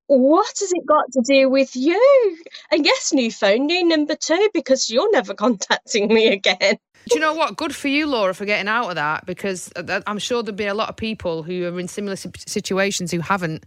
What 0.07 0.53
has 0.59 0.71
it 0.71 0.85
got 0.85 1.11
to 1.13 1.21
do 1.25 1.49
with 1.49 1.75
you? 1.75 2.37
And 2.71 2.85
yes, 2.85 3.13
new 3.13 3.31
phone, 3.31 3.65
new 3.65 3.83
number 3.83 4.15
two, 4.15 4.49
because 4.53 4.89
you're 4.89 5.11
never 5.11 5.33
contacting 5.45 6.07
me 6.07 6.27
again. 6.27 6.77
Do 7.09 7.15
you 7.15 7.19
know 7.19 7.33
what? 7.33 7.57
Good 7.57 7.75
for 7.75 7.87
you, 7.87 8.05
Laura, 8.05 8.33
for 8.33 8.45
getting 8.45 8.67
out 8.67 8.89
of 8.89 8.95
that 8.95 9.25
because 9.25 9.71
uh, 9.75 10.01
I'm 10.05 10.19
sure 10.19 10.43
there'd 10.43 10.55
be 10.55 10.67
a 10.67 10.73
lot 10.73 10.89
of 10.89 10.97
people 10.97 11.41
who 11.41 11.65
are 11.65 11.79
in 11.79 11.87
similar 11.87 12.15
situations 12.15 13.11
who 13.11 13.19
haven't. 13.19 13.65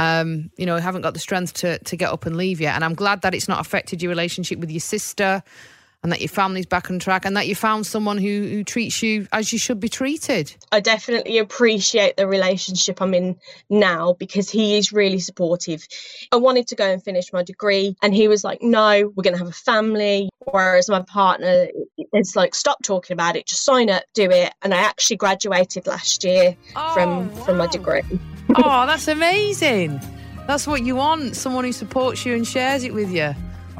Um, 0.00 0.52
you 0.56 0.64
know, 0.64 0.76
haven't 0.76 1.02
got 1.02 1.14
the 1.14 1.18
strength 1.18 1.54
to 1.54 1.80
to 1.80 1.96
get 1.96 2.12
up 2.12 2.24
and 2.24 2.36
leave 2.36 2.60
yet. 2.60 2.76
And 2.76 2.84
I'm 2.84 2.94
glad 2.94 3.22
that 3.22 3.34
it's 3.34 3.48
not 3.48 3.58
affected 3.58 4.00
your 4.00 4.10
relationship 4.10 4.60
with 4.60 4.70
your 4.70 4.78
sister 4.78 5.42
and 6.02 6.12
that 6.12 6.20
your 6.20 6.28
family's 6.28 6.66
back 6.66 6.90
on 6.90 6.98
track 6.98 7.24
and 7.24 7.36
that 7.36 7.48
you 7.48 7.54
found 7.54 7.86
someone 7.86 8.18
who, 8.18 8.46
who 8.48 8.62
treats 8.62 9.02
you 9.02 9.26
as 9.32 9.52
you 9.52 9.58
should 9.58 9.80
be 9.80 9.88
treated. 9.88 10.54
I 10.70 10.80
definitely 10.80 11.38
appreciate 11.38 12.16
the 12.16 12.28
relationship 12.28 13.02
I'm 13.02 13.14
in 13.14 13.36
now 13.68 14.12
because 14.12 14.48
he 14.48 14.76
is 14.76 14.92
really 14.92 15.18
supportive. 15.18 15.86
I 16.30 16.36
wanted 16.36 16.68
to 16.68 16.76
go 16.76 16.88
and 16.88 17.02
finish 17.02 17.32
my 17.32 17.42
degree 17.42 17.96
and 18.00 18.14
he 18.14 18.28
was 18.28 18.44
like, 18.44 18.62
no, 18.62 19.12
we're 19.14 19.22
going 19.22 19.34
to 19.34 19.38
have 19.38 19.48
a 19.48 19.52
family. 19.52 20.28
Whereas 20.50 20.88
my 20.88 21.02
partner 21.02 21.66
is 22.14 22.36
like, 22.36 22.54
stop 22.54 22.78
talking 22.82 23.14
about 23.14 23.34
it, 23.34 23.46
just 23.46 23.64
sign 23.64 23.90
up, 23.90 24.04
do 24.14 24.30
it. 24.30 24.52
And 24.62 24.72
I 24.72 24.78
actually 24.78 25.16
graduated 25.16 25.86
last 25.86 26.22
year 26.22 26.56
oh, 26.76 26.94
from, 26.94 27.34
wow. 27.34 27.44
from 27.44 27.56
my 27.58 27.66
degree. 27.66 28.02
oh, 28.56 28.86
that's 28.86 29.08
amazing. 29.08 30.00
That's 30.46 30.66
what 30.66 30.82
you 30.84 30.96
want 30.96 31.36
someone 31.36 31.64
who 31.64 31.72
supports 31.72 32.24
you 32.24 32.34
and 32.34 32.46
shares 32.46 32.84
it 32.84 32.94
with 32.94 33.10
you. 33.10 33.34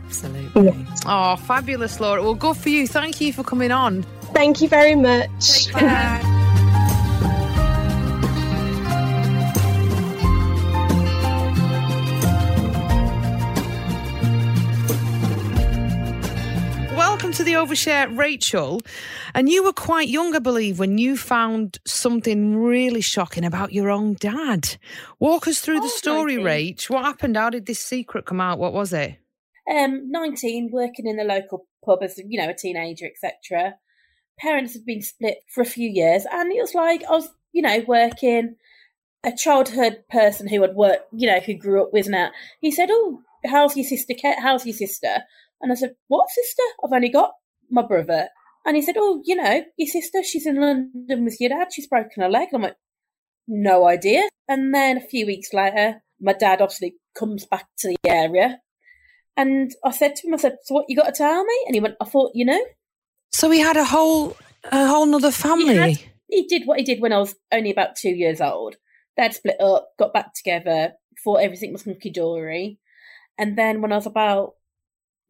Absolutely. 0.08 0.86
Oh, 1.04 1.36
fabulous, 1.36 2.00
Laura. 2.00 2.22
Well, 2.22 2.34
good 2.34 2.56
for 2.56 2.70
you. 2.70 2.86
Thank 2.88 3.20
you 3.20 3.30
for 3.30 3.42
coming 3.44 3.70
on. 3.70 4.04
Thank 4.32 4.62
you 4.62 4.68
very 4.68 4.94
much. 4.94 5.66
Take 5.66 5.74
care. 5.74 6.20
Welcome 16.96 17.32
to 17.32 17.44
the 17.44 17.52
Overshare, 17.52 18.16
Rachel. 18.16 18.80
And 19.34 19.48
you 19.48 19.62
were 19.62 19.72
quite 19.72 20.08
young, 20.08 20.34
I 20.34 20.38
believe, 20.40 20.78
when 20.78 20.98
you 20.98 21.16
found 21.16 21.78
something 21.86 22.56
really 22.56 23.00
shocking 23.00 23.44
about 23.44 23.72
your 23.72 23.90
own 23.90 24.14
dad. 24.14 24.76
Walk 25.20 25.46
us 25.48 25.60
through 25.60 25.80
the 25.80 25.86
Oh, 25.86 25.88
story. 25.88 26.36
Rach. 26.36 26.88
What 26.90 27.04
happened? 27.04 27.36
How 27.36 27.50
did 27.50 27.66
this 27.66 27.80
secret 27.80 28.24
come 28.26 28.40
out? 28.40 28.58
What 28.58 28.72
was 28.72 28.92
it? 28.92 29.16
Um, 29.70 30.10
19, 30.10 30.70
working 30.72 31.06
in 31.06 31.16
the 31.16 31.24
local 31.24 31.66
pub 31.84 32.02
as, 32.02 32.18
you 32.18 32.40
know, 32.40 32.48
a 32.48 32.54
teenager, 32.54 33.06
etc. 33.06 33.74
Parents 34.38 34.72
had 34.72 34.86
been 34.86 35.02
split 35.02 35.38
for 35.52 35.60
a 35.60 35.66
few 35.66 35.88
years, 35.88 36.24
and 36.30 36.52
it 36.52 36.60
was 36.60 36.74
like 36.74 37.02
I 37.04 37.12
was, 37.12 37.28
you 37.52 37.62
know, 37.62 37.84
working. 37.86 38.56
A 39.24 39.32
childhood 39.36 40.04
person 40.08 40.46
who 40.46 40.62
had 40.62 40.76
worked, 40.76 41.08
you 41.12 41.26
know, 41.26 41.40
who 41.40 41.54
grew 41.54 41.82
up 41.82 41.92
with 41.92 42.08
Nat, 42.08 42.30
he 42.60 42.70
said, 42.70 42.88
"Oh, 42.90 43.20
how's 43.44 43.76
your 43.76 43.84
sister? 43.84 44.14
How's 44.40 44.64
your 44.64 44.76
sister? 44.76 45.24
And 45.60 45.72
I 45.72 45.74
said, 45.74 45.94
what 46.08 46.30
sister? 46.30 46.62
I've 46.84 46.92
only 46.92 47.08
got 47.08 47.32
my 47.70 47.82
brother. 47.82 48.28
And 48.64 48.76
he 48.76 48.82
said, 48.82 48.96
oh, 48.98 49.22
you 49.24 49.34
know, 49.34 49.62
your 49.76 49.88
sister, 49.88 50.22
she's 50.22 50.46
in 50.46 50.60
London 50.60 51.24
with 51.24 51.40
your 51.40 51.50
dad. 51.50 51.68
She's 51.72 51.86
broken 51.86 52.22
her 52.22 52.28
leg. 52.28 52.48
And 52.52 52.56
I'm 52.56 52.62
like, 52.62 52.76
no 53.46 53.86
idea. 53.86 54.28
And 54.48 54.74
then 54.74 54.98
a 54.98 55.00
few 55.02 55.26
weeks 55.26 55.52
later, 55.52 56.02
my 56.20 56.32
dad 56.32 56.60
obviously 56.60 56.96
comes 57.16 57.46
back 57.46 57.66
to 57.78 57.88
the 57.88 57.96
area. 58.04 58.60
And 59.38 59.72
I 59.84 59.92
said 59.92 60.16
to 60.16 60.26
him, 60.26 60.34
I 60.34 60.36
said, 60.36 60.56
so 60.64 60.74
what 60.74 60.86
you 60.88 60.96
got 60.96 61.06
to 61.06 61.12
tell 61.12 61.44
me? 61.44 61.54
And 61.66 61.74
he 61.74 61.80
went, 61.80 61.94
I 62.00 62.04
thought, 62.04 62.32
you 62.34 62.44
know. 62.44 62.60
So 63.30 63.48
he 63.50 63.60
had 63.60 63.76
a 63.76 63.84
whole, 63.84 64.36
a 64.64 64.88
whole 64.88 65.06
nother 65.06 65.30
family. 65.30 65.74
He, 65.74 65.78
had, 65.78 65.98
he 66.28 66.46
did 66.48 66.66
what 66.66 66.80
he 66.80 66.84
did 66.84 67.00
when 67.00 67.12
I 67.12 67.18
was 67.18 67.36
only 67.52 67.70
about 67.70 67.94
two 67.94 68.10
years 68.10 68.40
old. 68.40 68.74
They'd 69.16 69.32
split 69.32 69.60
up, 69.60 69.90
got 69.96 70.12
back 70.12 70.34
together, 70.34 70.94
thought 71.22 71.36
everything 71.36 71.72
was 71.72 71.84
hunky 71.84 72.10
dory. 72.10 72.80
And 73.38 73.56
then 73.56 73.80
when 73.80 73.92
I 73.92 73.96
was 73.96 74.06
about 74.06 74.54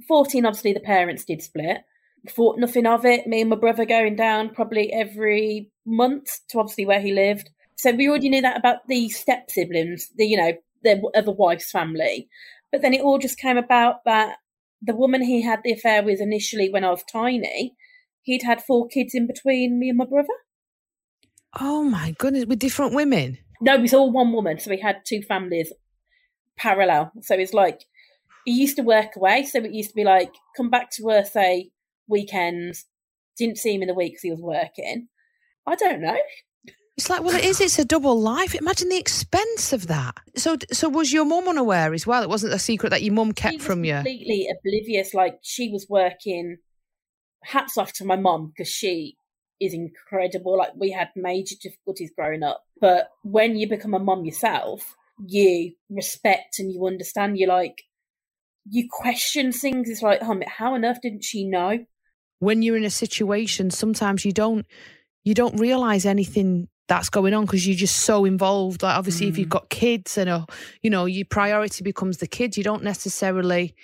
14, 0.07 0.47
obviously 0.47 0.73
the 0.73 0.81
parents 0.81 1.27
did 1.27 1.43
split. 1.43 1.83
Thought 2.31 2.59
nothing 2.59 2.87
of 2.87 3.05
it. 3.05 3.27
Me 3.27 3.43
and 3.43 3.51
my 3.51 3.57
brother 3.57 3.85
going 3.85 4.17
down 4.17 4.55
probably 4.55 4.91
every 4.91 5.71
month 5.85 6.41
to 6.49 6.61
obviously 6.61 6.87
where 6.87 7.01
he 7.01 7.13
lived. 7.13 7.51
So 7.77 7.93
we 7.93 8.09
already 8.09 8.31
knew 8.31 8.41
that 8.41 8.57
about 8.57 8.89
the 8.89 9.11
step 9.11 9.51
siblings, 9.51 10.09
the 10.17 10.27
you 10.27 10.39
know, 10.39 10.55
the 10.83 11.11
other 11.15 11.33
wife's 11.33 11.71
family. 11.71 12.29
But 12.71 12.83
then 12.83 12.95
it 12.95 13.01
all 13.01 13.19
just 13.19 13.39
came 13.39 13.57
about 13.57 14.05
that 14.05 14.37
the 14.81 14.95
woman 14.95 15.23
he 15.23 15.43
had 15.43 15.61
the 15.65 15.73
affair 15.73 16.03
with 16.03 16.21
initially 16.21 16.71
when 16.71 16.85
I 16.85 16.91
was 16.91 17.03
tiny, 17.11 17.75
he'd 18.23 18.43
had 18.43 18.63
four 18.63 18.89
kids 18.89 19.15
in 19.15 19.27
between 19.27 19.79
me 19.79 19.89
and 19.89 19.99
my 19.99 20.05
brother. 20.05 20.29
Oh 21.59 21.83
my 21.83 22.15
goodness, 22.19 22.47
with 22.47 22.59
different 22.59 22.95
women? 22.95 23.39
No, 23.61 23.75
it 23.75 23.81
was 23.81 23.95
all 23.95 24.13
one 24.13 24.33
woman. 24.33 24.61
So 24.61 24.71
we 24.71 24.81
had 24.81 24.99
two 25.05 25.23
families 25.23 25.73
parallel. 26.57 27.13
So 27.23 27.35
it's 27.35 27.55
like 27.55 27.85
he 28.45 28.53
used 28.53 28.77
to 28.77 28.83
work 28.83 29.17
away. 29.17 29.45
So 29.45 29.59
it 29.59 29.73
used 29.73 29.91
to 29.91 29.97
be 29.97 30.05
like, 30.05 30.33
come 30.57 30.71
back 30.71 30.91
to 30.93 31.03
work, 31.03 31.27
say, 31.27 31.71
weekends. 32.07 32.87
Didn't 33.37 33.59
see 33.59 33.75
him 33.75 33.83
in 33.83 33.89
the 33.89 33.95
week 33.95 34.13
because 34.13 34.23
he 34.23 34.31
was 34.31 34.41
working. 34.41 35.09
I 35.67 35.75
don't 35.77 36.01
know. 36.01 36.17
It's 36.99 37.09
like, 37.09 37.23
well, 37.23 37.37
it 37.37 37.45
is. 37.45 37.61
It's 37.61 37.79
a 37.79 37.85
double 37.85 38.21
life. 38.21 38.57
Imagine 38.57 38.89
the 38.89 38.99
expense 38.99 39.73
of 39.73 39.87
that. 39.87 40.17
So, 40.35 40.57
so 40.73 40.89
was 40.89 41.13
your 41.13 41.25
mum 41.25 41.47
unaware 41.47 41.95
as 41.95 42.09
well? 42.09 42.25
It 42.25 42.29
wasn't 42.29 42.55
a 42.55 42.59
secret 42.59 42.91
that 42.91 43.05
your 43.05 43.15
mum 43.15 43.31
kept 43.31 43.63
from 43.63 43.85
you. 43.85 43.95
Completely 43.95 44.49
oblivious. 44.51 45.15
Like 45.15 45.39
she 45.41 45.71
was 45.71 45.87
working. 45.89 46.57
Hats 47.45 47.79
off 47.79 47.93
to 47.95 48.05
my 48.05 48.17
mum 48.17 48.49
because 48.49 48.69
she 48.69 49.17
is 49.61 49.75
incredible. 49.75 50.59
Like 50.59 50.73
we 50.75 50.91
had 50.91 51.11
major 51.15 51.55
difficulties 51.63 52.11
growing 52.17 52.43
up, 52.43 52.65
but 52.81 53.11
when 53.23 53.57
you 53.57 53.69
become 53.69 53.95
a 53.95 54.01
mum 54.01 54.25
yourself, 54.25 54.97
you 55.25 55.75
respect 55.89 56.59
and 56.59 56.73
you 56.73 56.85
understand. 56.85 57.39
You 57.39 57.47
like 57.47 57.85
you 58.69 58.89
question 58.91 59.53
things. 59.53 59.89
It's 59.89 60.03
like, 60.03 60.19
oh, 60.21 60.41
how 60.49 60.75
on 60.75 60.85
earth 60.85 61.01
didn't 61.01 61.23
she 61.23 61.45
know? 61.45 61.79
When 62.41 62.63
you're 62.63 62.77
in 62.77 62.85
a 62.85 62.91
situation, 62.91 63.71
sometimes 63.71 64.25
you 64.25 64.33
don't 64.33 64.67
you 65.23 65.35
don't 65.35 65.61
realize 65.61 66.05
anything 66.05 66.69
that's 66.89 67.11
going 67.11 67.35
on 67.35 67.45
because 67.45 67.67
you're 67.67 67.77
just 67.77 67.99
so 67.99 68.25
involved. 68.25 68.83
Like 68.83 68.97
obviously, 68.97 69.27
mm. 69.27 69.31
if 69.31 69.39
you've 69.39 69.49
mm. 69.49 69.53
got 69.53 69.71
kids 69.71 70.19
and 70.19 70.29
a, 70.29 70.47
you 70.83 70.91
know 70.91 71.05
your 71.05 71.27
priority 71.27 71.85
becomes 71.85 72.19
the 72.19 72.27
kids, 72.27 72.57
you 72.57 72.65
don't 72.65 72.83
necessarily 72.83 73.75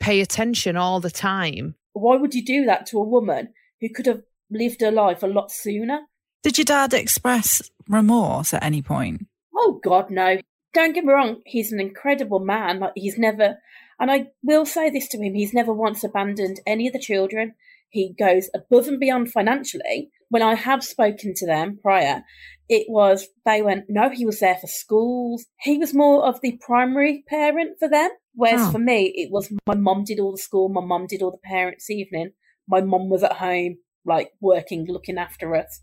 pay 0.00 0.20
attention 0.20 0.76
all 0.76 1.00
the 1.00 1.10
time. 1.10 1.74
Why 1.92 2.16
would 2.16 2.34
you 2.34 2.44
do 2.44 2.64
that 2.66 2.86
to 2.86 2.98
a 2.98 3.04
woman 3.04 3.50
who 3.80 3.88
could 3.88 4.06
have 4.06 4.22
lived 4.50 4.80
her 4.80 4.90
life 4.90 5.22
a 5.22 5.26
lot 5.26 5.50
sooner? 5.50 6.00
Did 6.42 6.58
your 6.58 6.64
dad 6.64 6.94
express 6.94 7.62
remorse 7.88 8.54
at 8.54 8.62
any 8.62 8.82
point? 8.82 9.26
Oh 9.54 9.80
God, 9.82 10.10
no. 10.10 10.38
Don't 10.72 10.92
get 10.92 11.04
me 11.04 11.12
wrong, 11.12 11.40
he's 11.46 11.72
an 11.72 11.80
incredible 11.80 12.38
man. 12.38 12.80
Like 12.80 12.92
he's 12.94 13.18
never 13.18 13.56
and 13.98 14.10
I 14.10 14.26
will 14.42 14.66
say 14.66 14.90
this 14.90 15.08
to 15.08 15.18
him 15.18 15.34
he's 15.34 15.54
never 15.54 15.72
once 15.72 16.04
abandoned 16.04 16.60
any 16.66 16.86
of 16.86 16.92
the 16.92 16.98
children. 16.98 17.54
He 17.88 18.14
goes 18.18 18.50
above 18.54 18.88
and 18.88 19.00
beyond 19.00 19.32
financially. 19.32 20.10
When 20.28 20.42
I 20.42 20.54
have 20.54 20.82
spoken 20.82 21.34
to 21.36 21.46
them 21.46 21.78
prior, 21.82 22.22
it 22.68 22.86
was 22.88 23.28
they 23.44 23.62
went, 23.62 23.84
no, 23.88 24.10
he 24.10 24.26
was 24.26 24.40
there 24.40 24.56
for 24.56 24.66
schools. 24.66 25.46
He 25.60 25.78
was 25.78 25.94
more 25.94 26.26
of 26.26 26.40
the 26.40 26.58
primary 26.64 27.24
parent 27.28 27.78
for 27.78 27.88
them. 27.88 28.10
Whereas 28.34 28.68
oh. 28.68 28.72
for 28.72 28.78
me, 28.78 29.12
it 29.14 29.30
was 29.30 29.50
my 29.66 29.74
mum 29.74 30.04
did 30.04 30.20
all 30.20 30.32
the 30.32 30.38
school, 30.38 30.68
my 30.68 30.84
mum 30.84 31.06
did 31.08 31.22
all 31.22 31.30
the 31.30 31.48
parents' 31.48 31.90
evening. 31.90 32.32
My 32.68 32.80
mum 32.80 33.08
was 33.08 33.22
at 33.22 33.34
home, 33.34 33.76
like 34.04 34.30
working, 34.40 34.86
looking 34.88 35.18
after 35.18 35.54
us, 35.54 35.80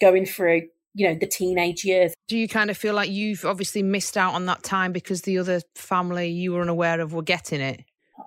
going 0.00 0.26
through 0.26 0.62
you 0.94 1.08
know 1.08 1.16
the 1.18 1.26
teenage 1.26 1.84
years 1.84 2.14
do 2.28 2.38
you 2.38 2.46
kind 2.46 2.70
of 2.70 2.76
feel 2.76 2.94
like 2.94 3.10
you've 3.10 3.44
obviously 3.44 3.82
missed 3.82 4.16
out 4.16 4.32
on 4.32 4.46
that 4.46 4.62
time 4.62 4.92
because 4.92 5.22
the 5.22 5.38
other 5.38 5.60
family 5.74 6.28
you 6.28 6.52
were 6.52 6.62
unaware 6.62 7.00
of 7.00 7.12
were 7.12 7.22
getting 7.22 7.60
it 7.60 7.84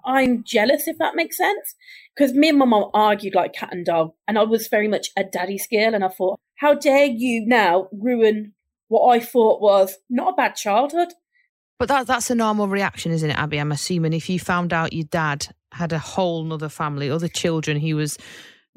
i'm 0.07 0.43
jealous 0.43 0.87
if 0.87 0.97
that 0.97 1.15
makes 1.15 1.37
sense. 1.37 1.75
Because 2.15 2.33
me 2.33 2.49
and 2.49 2.57
my 2.57 2.65
mom 2.65 2.89
argued 2.95 3.35
like 3.35 3.53
cat 3.53 3.69
and 3.71 3.85
dog 3.85 4.13
and 4.27 4.39
i 4.39 4.43
was 4.43 4.67
very 4.67 4.87
much 4.87 5.09
a 5.17 5.23
daddy's 5.23 5.67
girl 5.67 5.93
and 5.93 6.03
i 6.03 6.07
thought 6.07 6.39
how 6.55 6.73
dare 6.73 7.05
you 7.05 7.45
now 7.45 7.87
ruin 7.91 8.53
what 8.87 9.07
i 9.09 9.19
thought 9.19 9.61
was 9.61 9.97
not 10.09 10.33
a 10.33 10.35
bad 10.35 10.55
childhood? 10.55 11.09
But 11.79 11.89
that 11.89 12.07
that's 12.07 12.31
a 12.31 12.35
normal 12.35 12.67
reaction 12.67 13.11
isn't 13.11 13.29
it 13.29 13.37
abby? 13.37 13.59
I'm 13.59 13.71
assuming 13.71 14.13
if 14.13 14.29
you 14.29 14.39
found 14.39 14.73
out 14.73 14.93
your 14.93 15.05
dad 15.05 15.47
had 15.73 15.93
a 15.93 15.99
whole 15.99 16.43
nother 16.43 16.69
family 16.69 17.11
other 17.11 17.27
children 17.27 17.77
he 17.77 17.93
was 17.93 18.17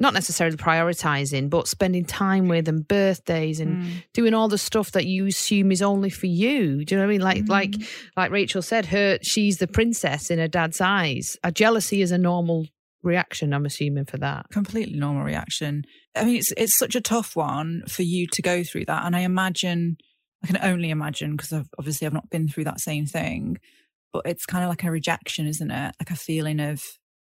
not 0.01 0.15
necessarily 0.15 0.57
prioritizing, 0.57 1.51
but 1.51 1.69
spending 1.69 2.07
time 2.07 2.49
with 2.49 2.67
and 2.69 2.89
birthdays 2.89 3.61
and 3.61 3.85
mm. 3.85 4.05
doing 4.15 4.33
all 4.33 4.49
the 4.49 4.59
stuff 4.59 4.93
that 4.93 5.05
you 5.05 5.27
assume 5.27 5.71
is 5.71 5.83
only 5.83 6.09
for 6.09 6.27
you. 6.27 6.85
Do 6.85 6.95
you 6.95 6.99
know 6.99 7.07
what 7.07 7.11
I 7.11 7.13
mean? 7.13 7.21
Like, 7.21 7.45
mm. 7.45 7.49
like, 7.51 7.75
like 8.17 8.33
Rachel 8.33 8.63
said, 8.63 8.87
her 8.87 9.19
she's 9.23 9.59
the 9.59 9.69
princess 9.69 10.31
in 10.31 10.39
her 10.39 10.49
dad's 10.49 10.81
eyes. 10.81 11.37
A 11.45 11.53
jealousy 11.53 12.01
is 12.01 12.13
a 12.13 12.19
normal 12.19 12.67
reaction. 13.03 13.53
I'm 13.53 13.67
assuming 13.67 14.07
for 14.07 14.17
that. 14.17 14.47
Completely 14.51 14.99
normal 14.99 15.23
reaction. 15.23 15.85
I 16.17 16.25
mean, 16.25 16.37
it's 16.37 16.53
it's 16.57 16.79
such 16.79 16.95
a 16.95 17.03
tough 17.03 17.37
one 17.37 17.83
for 17.87 18.03
you 18.03 18.27
to 18.33 18.43
go 18.43 18.65
through 18.65 18.87
that, 18.87 19.05
and 19.05 19.15
I 19.15 19.21
imagine, 19.21 19.99
I 20.43 20.47
can 20.47 20.59
only 20.63 20.89
imagine 20.89 21.37
because 21.37 21.53
I've 21.53 21.69
obviously 21.79 22.07
I've 22.07 22.15
not 22.15 22.31
been 22.31 22.49
through 22.49 22.65
that 22.65 22.81
same 22.81 23.05
thing, 23.05 23.59
but 24.15 24.23
it's 24.25 24.47
kind 24.47 24.65
of 24.65 24.71
like 24.71 24.83
a 24.83 24.91
rejection, 24.91 25.47
isn't 25.47 25.71
it? 25.71 25.95
Like 26.01 26.11
a 26.11 26.17
feeling 26.17 26.59
of 26.59 26.83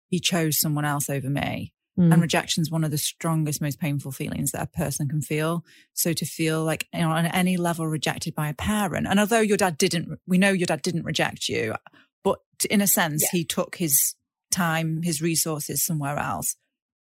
he 0.09 0.19
chose 0.19 0.59
someone 0.59 0.85
else 0.85 1.09
over 1.11 1.29
me 1.29 1.73
Mm. 1.97 2.11
And 2.11 2.21
rejection 2.21 2.61
is 2.61 2.69
one 2.69 2.83
of 2.83 2.91
the 2.91 2.97
strongest, 2.97 3.61
most 3.61 3.79
painful 3.79 4.11
feelings 4.11 4.51
that 4.51 4.61
a 4.61 4.77
person 4.77 5.07
can 5.07 5.21
feel. 5.21 5.63
So 5.93 6.11
to 6.11 6.25
feel 6.25 6.63
like, 6.63 6.87
you 6.93 7.01
know, 7.01 7.11
on 7.11 7.25
any 7.27 7.55
level 7.55 7.87
rejected 7.87 8.35
by 8.35 8.49
a 8.49 8.53
parent, 8.53 9.07
and 9.07 9.19
although 9.19 9.39
your 9.39 9.57
dad 9.57 9.77
didn't, 9.77 10.19
we 10.27 10.37
know 10.37 10.49
your 10.49 10.65
dad 10.65 10.81
didn't 10.81 11.05
reject 11.05 11.47
you, 11.47 11.75
but 12.23 12.39
in 12.69 12.81
a 12.81 12.87
sense, 12.87 13.23
yeah. 13.23 13.39
he 13.39 13.45
took 13.45 13.77
his 13.77 14.15
time, 14.51 15.03
his 15.03 15.21
resources 15.21 15.85
somewhere 15.85 16.17
else. 16.17 16.55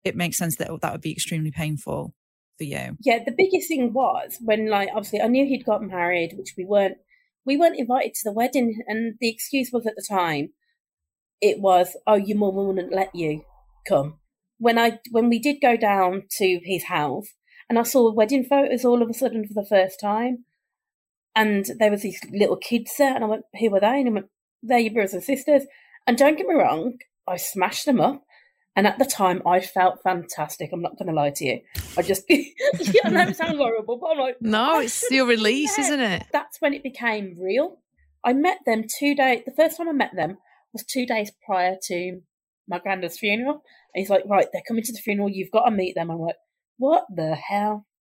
It 0.04 0.16
makes 0.16 0.38
sense 0.38 0.58
that 0.58 0.70
that 0.82 0.92
would 0.92 1.02
be 1.02 1.12
extremely 1.12 1.52
painful 1.52 2.14
for 2.58 2.64
you. 2.64 2.98
Yeah, 3.02 3.24
the 3.26 3.34
biggest 3.36 3.68
thing 3.68 3.92
was 3.92 4.38
when, 4.40 4.70
like, 4.70 4.90
obviously, 4.90 5.22
I 5.22 5.28
knew 5.28 5.46
he'd 5.46 5.66
got 5.66 5.82
married, 5.82 6.36
which 6.38 6.54
we 6.58 6.66
weren't. 6.66 6.98
We 7.44 7.58
weren't 7.58 7.80
invited 7.80 8.14
to 8.16 8.22
the 8.24 8.34
wedding, 8.34 8.84
and 8.88 9.16
the 9.20 9.30
excuse 9.30 9.72
was 9.72 9.86
at 9.86 9.96
the 9.96 10.06
time, 10.08 10.50
it 11.42 11.60
was, 11.60 11.96
"Oh, 12.08 12.16
your 12.16 12.38
mum 12.38 12.56
wouldn't 12.56 12.94
let 12.94 13.14
you 13.14 13.44
come." 13.88 14.20
When 14.58 14.78
I 14.78 15.00
when 15.12 15.30
we 15.30 15.40
did 15.40 15.58
go 15.62 15.76
down 15.78 16.24
to 16.38 16.60
his 16.64 16.86
house 16.86 17.28
and 17.70 17.78
I 17.80 17.84
saw 17.84 18.10
the 18.10 18.16
wedding 18.16 18.44
photos 18.44 18.86
all 18.86 19.02
of 19.02 19.10
a 19.10 19.14
sudden 19.14 19.48
for 19.48 19.54
the 19.54 19.68
first 19.68 20.00
time, 20.00 20.46
and 21.36 21.66
there 21.80 21.92
was 21.92 22.02
these 22.02 22.20
little 22.32 22.58
kids 22.58 22.92
there, 22.98 23.14
and 23.14 23.24
I 23.24 23.28
went, 23.28 23.46
"Who 23.60 23.70
were 23.72 23.80
they?" 23.80 24.00
And 24.00 24.10
I 24.10 24.12
went, 24.12 24.28
"They're 24.64 24.80
your 24.80 24.94
brothers 24.94 25.14
and 25.14 25.24
sisters." 25.24 25.64
And 26.08 26.18
don't 26.18 26.38
get 26.38 26.48
me 26.48 26.56
wrong, 26.56 26.98
I 27.28 27.38
smashed 27.38 27.86
them 27.86 28.00
up. 28.00 28.24
And 28.76 28.86
at 28.86 29.00
the 29.00 29.06
time, 29.06 29.42
I 29.48 29.62
felt 29.62 30.04
fantastic. 30.04 30.70
I'm 30.74 30.82
not 30.82 30.98
going 31.00 31.08
to 31.08 31.16
lie 31.16 31.32
to 31.32 31.46
you. 31.46 31.62
I 31.98 32.02
just, 32.02 32.24
I 32.30 33.10
know 33.10 33.22
it 33.22 33.38
sounds 33.38 33.58
horrible, 33.58 33.98
but 33.98 34.08
I'm 34.08 34.20
like, 34.20 34.36
no, 34.42 34.80
it's 34.80 35.10
your 35.10 35.26
release, 35.26 35.80
isn't 35.80 36.00
it? 36.00 36.24
That's 36.34 36.60
when 36.60 36.74
it 36.74 36.84
became 36.84 37.38
real. 37.40 37.80
I 38.24 38.34
met 38.34 38.60
them 38.66 38.84
two 39.00 39.16
days. 39.16 39.44
The 39.46 39.54
first 39.56 39.78
time 39.78 39.88
I 39.88 39.94
met 39.94 40.12
them 40.16 40.40
was 40.74 40.84
two 40.84 41.06
days 41.06 41.32
prior 41.46 41.78
to 41.84 42.22
my 42.68 42.80
granddad's 42.80 43.20
funeral. 43.20 43.62
And 43.94 44.02
he's 44.02 44.10
like, 44.10 44.24
right, 44.28 44.48
they're 44.52 44.64
coming 44.68 44.84
to 44.84 44.92
the 44.92 45.00
funeral. 45.00 45.30
You've 45.30 45.52
got 45.52 45.66
to 45.66 45.72
meet 45.72 45.96
them. 45.96 46.12
I'm 46.12 46.20
like, 46.20 46.36
what 46.78 47.06
the 47.14 47.36
hell? 47.36 47.86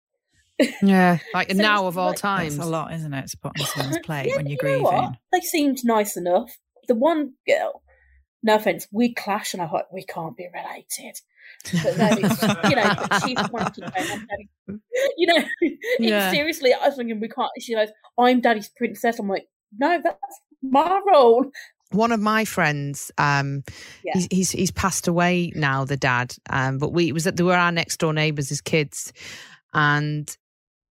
Yeah, 0.82 1.18
like 1.34 1.52
so 1.52 1.58
now 1.58 1.88
of 1.88 1.98
all 1.98 2.10
like, 2.10 2.18
times. 2.18 2.56
It's 2.56 2.64
a 2.64 2.70
lot, 2.70 2.94
isn't 2.94 3.14
it, 3.14 3.28
to 3.30 3.38
put 3.38 3.60
on 3.60 3.66
someone's 3.66 3.98
plate 4.06 4.28
yeah, 4.28 4.38
when 4.38 4.46
you're 4.46 4.52
you 4.52 4.58
grieving. 4.58 5.18
They 5.32 5.42
seemed 5.42 5.80
nice 5.84 6.16
enough. 6.16 6.58
The 6.88 6.96
one 6.96 7.34
girl, 7.48 7.82
no 8.44 8.56
offense, 8.56 8.88
we 8.92 9.14
clash, 9.14 9.54
and 9.54 9.64
I 9.64 9.68
thought 9.68 9.86
we 9.92 10.06
can't 10.06 10.38
be 10.38 10.48
related. 10.54 11.20
But 11.84 11.98
no, 11.98 12.70
you 12.70 12.76
know, 12.76 12.96
she's 13.26 13.50
one 13.50 13.72
You 15.18 15.28
know, 15.28 15.44
yeah. 16.00 16.32
seriously, 16.32 16.74
I 16.74 16.88
was 16.88 16.96
thinking 16.96 17.20
we 17.20 17.30
can't. 17.30 17.50
She 17.60 17.74
goes, 17.74 17.90
"I'm 18.18 18.40
Daddy's 18.40 18.70
princess." 18.70 19.20
I'm 19.20 19.28
like, 19.28 19.48
no, 19.78 20.00
that's 20.04 20.40
my 20.62 21.02
role 21.12 21.46
one 21.94 22.12
of 22.12 22.20
my 22.20 22.46
friends, 22.46 23.12
um, 23.18 23.64
yeah. 24.04 24.14
he's, 24.14 24.28
he's, 24.32 24.52
he's 24.52 24.72
passed 24.72 25.08
away 25.08 25.52
now. 25.56 25.86
The 25.86 25.98
dad, 25.98 26.36
um, 26.50 26.78
but 26.78 26.94
we 26.94 27.12
was 27.12 27.24
that 27.24 27.38
they 27.38 27.44
were 27.44 27.56
our 27.56 27.72
next 27.72 27.98
door 27.98 28.14
neighbours 28.14 28.52
as 28.52 28.62
kids, 28.62 29.14
and 29.74 30.36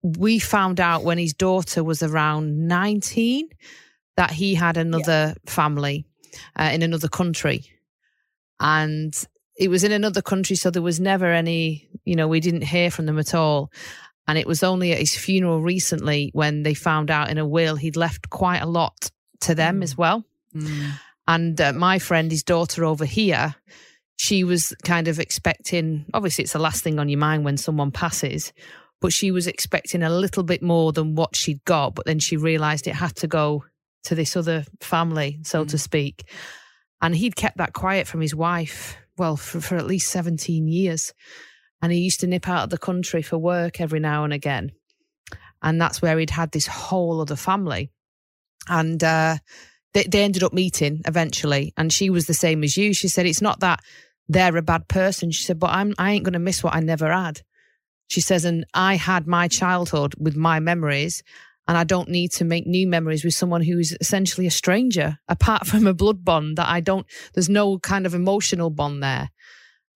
we 0.03 0.39
found 0.39 0.81
out 0.81 1.05
when 1.05 1.19
his 1.19 1.35
daughter 1.35 1.85
was 1.85 2.03
around 2.03 2.67
nineteen 2.69 3.49
that 4.17 4.31
he 4.31 4.55
had 4.55 4.77
another 4.77 5.35
yeah. 5.35 5.35
family, 5.47 6.07
uh, 6.57 6.71
in 6.73 6.83
another 6.83 7.09
country. 7.09 7.65
And 8.61 9.15
it 9.57 9.69
was 9.69 9.85
in 9.85 9.93
another 9.93 10.23
country, 10.23 10.57
so 10.57 10.71
there 10.71 10.83
was 10.83 11.01
never 11.01 11.27
any, 11.27 11.89
you 12.05 12.15
know, 12.15 12.29
we 12.29 12.41
didn't 12.41 12.63
hear 12.63 12.91
from 12.91 13.07
them 13.07 13.19
at 13.19 13.35
all. 13.35 13.71
And 14.29 14.39
it 14.39 14.47
was 14.47 14.63
only 14.63 14.93
at 14.93 14.99
his 14.99 15.17
funeral 15.17 15.61
recently 15.61 16.31
when 16.33 16.63
they 16.63 16.75
found 16.75 17.11
out 17.11 17.29
in 17.29 17.39
a 17.39 17.47
will 17.47 17.77
he'd 17.77 17.97
left 17.97 18.31
quite 18.31 18.61
a 18.61 18.67
lot 18.67 19.11
to 19.41 19.55
them 19.55 19.81
mm. 19.81 19.83
as 19.83 19.97
well. 19.97 20.25
Mm. 20.55 20.93
And 21.29 21.61
uh, 21.61 21.73
my 21.73 21.99
friend, 21.99 22.31
his 22.31 22.43
daughter 22.43 22.85
over 22.85 23.05
here, 23.05 23.55
she 24.17 24.45
was 24.45 24.75
kind 24.85 25.09
of 25.09 25.19
expecting, 25.19 26.05
obviously, 26.15 26.45
it's 26.45 26.53
the 26.53 26.59
last 26.59 26.83
thing 26.83 26.99
on 26.99 27.09
your 27.09 27.19
mind 27.19 27.45
when 27.45 27.57
someone 27.57 27.91
passes, 27.91 28.53
but 29.01 29.13
she 29.13 29.31
was 29.31 29.47
expecting 29.47 30.03
a 30.03 30.11
little 30.11 30.43
bit 30.43 30.63
more 30.63 30.93
than 30.93 31.15
what 31.15 31.35
she'd 31.35 31.65
got. 31.65 31.95
But 31.95 32.07
then 32.07 32.19
she 32.19 32.37
realized 32.37 32.87
it 32.87 32.95
had 32.95 33.17
to 33.17 33.27
go 33.27 33.65
to 34.05 34.15
this 34.15 34.37
other 34.37 34.65
family, 34.81 35.41
so 35.43 35.65
mm. 35.65 35.69
to 35.71 35.79
speak. 35.79 36.25
And 37.01 37.17
he'd 37.17 37.37
kept 37.37 37.57
that 37.59 37.73
quiet 37.73 38.07
from 38.07 38.21
his 38.21 38.35
wife, 38.35 38.97
well, 39.17 39.37
for, 39.37 39.61
for 39.61 39.77
at 39.77 39.87
least 39.87 40.11
17 40.11 40.69
years. 40.69 41.13
And 41.81 41.93
he 41.93 41.99
used 41.99 42.21
to 42.21 42.27
nip 42.27 42.49
out 42.49 42.65
of 42.65 42.71
the 42.71 42.79
country 42.79 43.23
for 43.23 43.39
work 43.39 43.81
every 43.81 43.99
now 44.01 44.25
and 44.25 44.33
again. 44.33 44.71
And 45.63 45.81
that's 45.81 46.01
where 46.01 46.19
he'd 46.19 46.31
had 46.31 46.53
this 46.53 46.67
whole 46.67 47.21
other 47.21 47.37
family. 47.37 47.91
And 48.69 49.03
uh, 49.03 49.39
they, 49.95 50.05
they 50.05 50.23
ended 50.23 50.43
up 50.43 50.53
meeting 50.53 51.03
eventually. 51.07 51.73
And 51.77 51.93
she 51.93 52.11
was 52.11 52.27
the 52.27 52.35
same 52.35 52.63
as 52.63 52.77
you. 52.77 52.95
She 52.95 53.09
said, 53.09 53.27
It's 53.27 53.43
not 53.43 53.61
that 53.61 53.81
they're 54.29 54.57
a 54.57 54.63
bad 54.63 54.89
person. 54.89 55.31
She 55.31 55.45
said, 55.45 55.59
But 55.59 55.71
I'm, 55.71 55.95
I 55.99 56.13
ain't 56.13 56.25
going 56.25 56.33
to 56.33 56.39
miss 56.39 56.63
what 56.63 56.75
I 56.75 56.81
never 56.81 57.13
had. 57.13 57.41
She 58.09 58.21
says, 58.21 58.45
And 58.45 58.65
I 58.75 58.97
had 58.97 59.27
my 59.27 59.49
childhood 59.49 60.15
with 60.19 60.37
my 60.37 60.61
memories 60.61 61.23
and 61.69 61.79
I 61.79 61.85
don't 61.85 62.09
need 62.09 62.33
to 62.33 62.45
make 62.45 62.67
new 62.67 62.89
memories 62.89 63.25
with 63.25 63.35
someone 63.35 63.63
who 63.63 63.79
is 63.79 63.97
essentially 64.01 64.47
a 64.47 64.51
stranger, 64.51 65.19
apart 65.29 65.67
from 65.67 65.87
a 65.87 65.95
blood 65.95 66.25
bond 66.25 66.59
that 66.59 66.69
I 66.69 66.81
don't, 66.81 67.07
there's 67.35 67.49
no 67.49 67.79
kind 67.79 68.07
of 68.07 68.15
emotional 68.15 68.71
bond 68.71 69.03
there. 69.03 69.31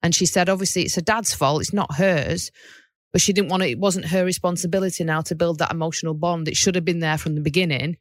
And 0.01 0.13
she 0.15 0.25
said, 0.25 0.47
obviously, 0.47 0.83
it's 0.83 0.95
her 0.95 1.01
dad's 1.01 1.33
fault, 1.33 1.61
it's 1.61 1.73
not 1.73 1.95
hers. 1.95 2.51
But 3.11 3.21
she 3.21 3.33
didn't 3.33 3.49
want 3.49 3.63
it, 3.63 3.71
it 3.71 3.79
wasn't 3.79 4.07
her 4.07 4.23
responsibility 4.23 5.03
now 5.03 5.21
to 5.21 5.35
build 5.35 5.59
that 5.59 5.71
emotional 5.71 6.13
bond. 6.13 6.47
It 6.47 6.55
should 6.55 6.75
have 6.75 6.85
been 6.85 6.99
there 6.99 7.17
from 7.17 7.35
the 7.35 7.41
beginning. 7.41 7.97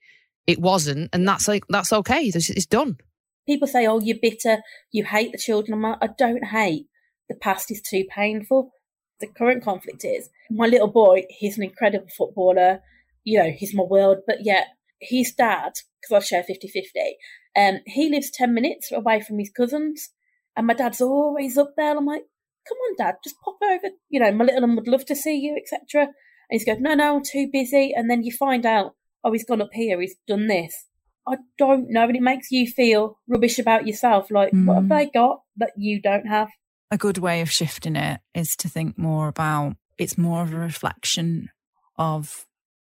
It 0.47 0.61
wasn't. 0.61 1.11
And 1.13 1.27
that's 1.27 1.49
like, 1.49 1.65
that's 1.69 1.93
okay. 1.93 2.25
It's, 2.25 2.51
it's 2.51 2.67
done. 2.67 2.99
People 3.47 3.69
say, 3.69 3.87
oh, 3.87 4.01
you're 4.01 4.19
bitter, 4.21 4.59
you 4.93 5.05
hate 5.05 5.33
the 5.33 5.39
children. 5.39 5.75
I'm 5.75 5.83
like, 5.83 5.99
I 6.03 6.09
don't 6.19 6.45
hate. 6.45 6.87
The 7.29 7.37
past 7.37 7.71
is 7.71 7.81
too 7.81 8.05
painful. 8.09 8.73
The 9.21 9.29
current 9.29 9.65
conflict 9.65 10.05
is 10.05 10.29
my 10.51 10.67
little 10.67 10.89
boy, 10.89 11.25
he's 11.31 11.57
an 11.57 11.65
incredible 11.65 12.09
footballer 12.17 12.81
you 13.27 13.39
know, 13.39 13.51
he's 13.55 13.75
my 13.75 13.83
world. 13.83 14.19
But 14.27 14.39
yet, 14.41 14.69
his 14.99 15.35
dad, 15.37 15.73
because 16.01 16.25
I 16.25 16.25
share 16.25 16.45
50 16.45 16.69
50, 16.69 17.17
um, 17.59 17.81
he 17.85 18.09
lives 18.09 18.31
10 18.31 18.55
minutes 18.55 18.91
away 18.91 19.21
from 19.21 19.39
his 19.39 19.51
cousins. 19.55 20.11
And 20.57 20.67
my 20.67 20.73
dad's 20.73 21.03
always 21.03 21.59
up 21.59 21.75
there. 21.77 21.99
I'm 21.99 22.07
like, 22.07 22.23
come 22.67 22.79
on, 22.79 22.97
dad, 22.97 23.17
just 23.23 23.37
pop 23.45 23.57
over. 23.63 23.95
You 24.09 24.21
know, 24.21 24.33
my 24.33 24.45
little 24.45 24.63
one 24.63 24.77
would 24.77 24.89
love 24.89 25.05
to 25.07 25.17
see 25.17 25.37
you, 25.37 25.61
etc. 25.61 26.05
And 26.05 26.13
he's 26.51 26.65
going, 26.65 26.81
no, 26.81 26.95
no, 26.95 27.17
I'm 27.17 27.23
too 27.23 27.51
busy. 27.53 27.93
And 27.95 28.09
then 28.09 28.23
you 28.23 28.33
find 28.33 28.65
out, 28.65 28.95
oh, 29.27 29.33
he's 29.33 29.45
gone 29.45 29.61
up 29.61 29.71
here, 29.73 30.01
he's 30.01 30.17
done 30.29 30.47
this. 30.47 30.87
I 31.29 31.39
don't 31.59 31.91
know. 31.91 32.05
And 32.05 32.17
it 32.17 32.23
makes 32.23 32.53
you 32.53 32.69
feel 32.69 33.19
rubbish 33.27 33.59
about 33.59 33.87
yourself. 33.87 34.31
Like, 34.31 34.53
mm. 34.53 34.65
what 34.65 34.75
have 34.75 34.85
hmm. 34.85 34.89
they 34.91 35.07
got 35.07 35.41
that 35.57 35.73
you 35.77 36.01
don't 36.01 36.29
have? 36.29 36.49
A 36.93 36.97
good 36.97 37.19
way 37.19 37.41
of 37.41 37.51
shifting 37.51 37.97
it 37.97 38.21
is 38.33 38.55
to 38.57 38.69
think 38.69 38.97
more 38.97 39.27
about 39.27 39.75
it's 39.99 40.17
more 40.17 40.43
of 40.43 40.53
a 40.53 40.59
reflection 40.59 41.51
of 41.99 42.47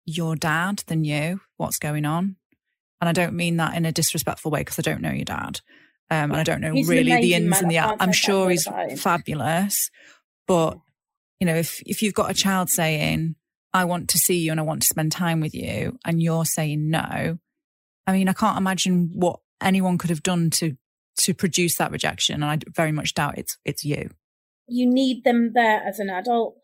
your 0.04 0.34
dad 0.34 0.82
than 0.88 1.04
you, 1.04 1.42
what's 1.58 1.78
going 1.78 2.04
on. 2.04 2.34
And 3.00 3.08
I 3.08 3.12
don't 3.12 3.34
mean 3.34 3.56
that 3.58 3.76
in 3.76 3.84
a 3.84 3.92
disrespectful 3.92 4.50
way 4.50 4.60
because 4.62 4.80
I 4.80 4.82
don't 4.82 5.00
know 5.00 5.12
your 5.12 5.24
dad. 5.24 5.60
Um, 6.10 6.32
and 6.32 6.36
I 6.36 6.42
don't 6.42 6.60
know 6.60 6.72
he's 6.72 6.88
really 6.88 7.14
the 7.20 7.34
ins 7.34 7.60
and 7.60 7.70
the 7.70 7.78
outs. 7.78 7.98
I'm 8.00 8.12
sure 8.12 8.50
he's 8.50 8.66
fabulous. 8.96 9.90
But, 10.48 10.78
you 11.38 11.46
know, 11.46 11.54
if, 11.54 11.80
if 11.86 12.02
you've 12.02 12.14
got 12.14 12.30
a 12.30 12.34
child 12.34 12.68
saying, 12.68 13.36
I 13.74 13.84
want 13.84 14.08
to 14.10 14.18
see 14.18 14.38
you 14.38 14.52
and 14.52 14.60
I 14.60 14.62
want 14.62 14.82
to 14.82 14.88
spend 14.88 15.12
time 15.12 15.40
with 15.40 15.54
you, 15.54 15.98
and 16.06 16.22
you're 16.22 16.46
saying 16.46 16.88
no, 16.88 17.38
I 18.06 18.12
mean, 18.12 18.28
I 18.28 18.32
can't 18.32 18.58
imagine 18.58 19.10
what 19.14 19.40
anyone 19.60 19.98
could 19.98 20.10
have 20.10 20.22
done 20.22 20.50
to 20.50 20.76
to 21.16 21.34
produce 21.34 21.76
that 21.76 21.90
rejection. 21.90 22.42
And 22.42 22.44
I 22.44 22.58
very 22.74 22.92
much 22.92 23.14
doubt 23.14 23.38
it's 23.38 23.58
it's 23.64 23.84
you. 23.84 24.10
You 24.66 24.86
need 24.86 25.24
them 25.24 25.52
there 25.54 25.82
as 25.86 25.98
an 25.98 26.10
adult. 26.10 26.56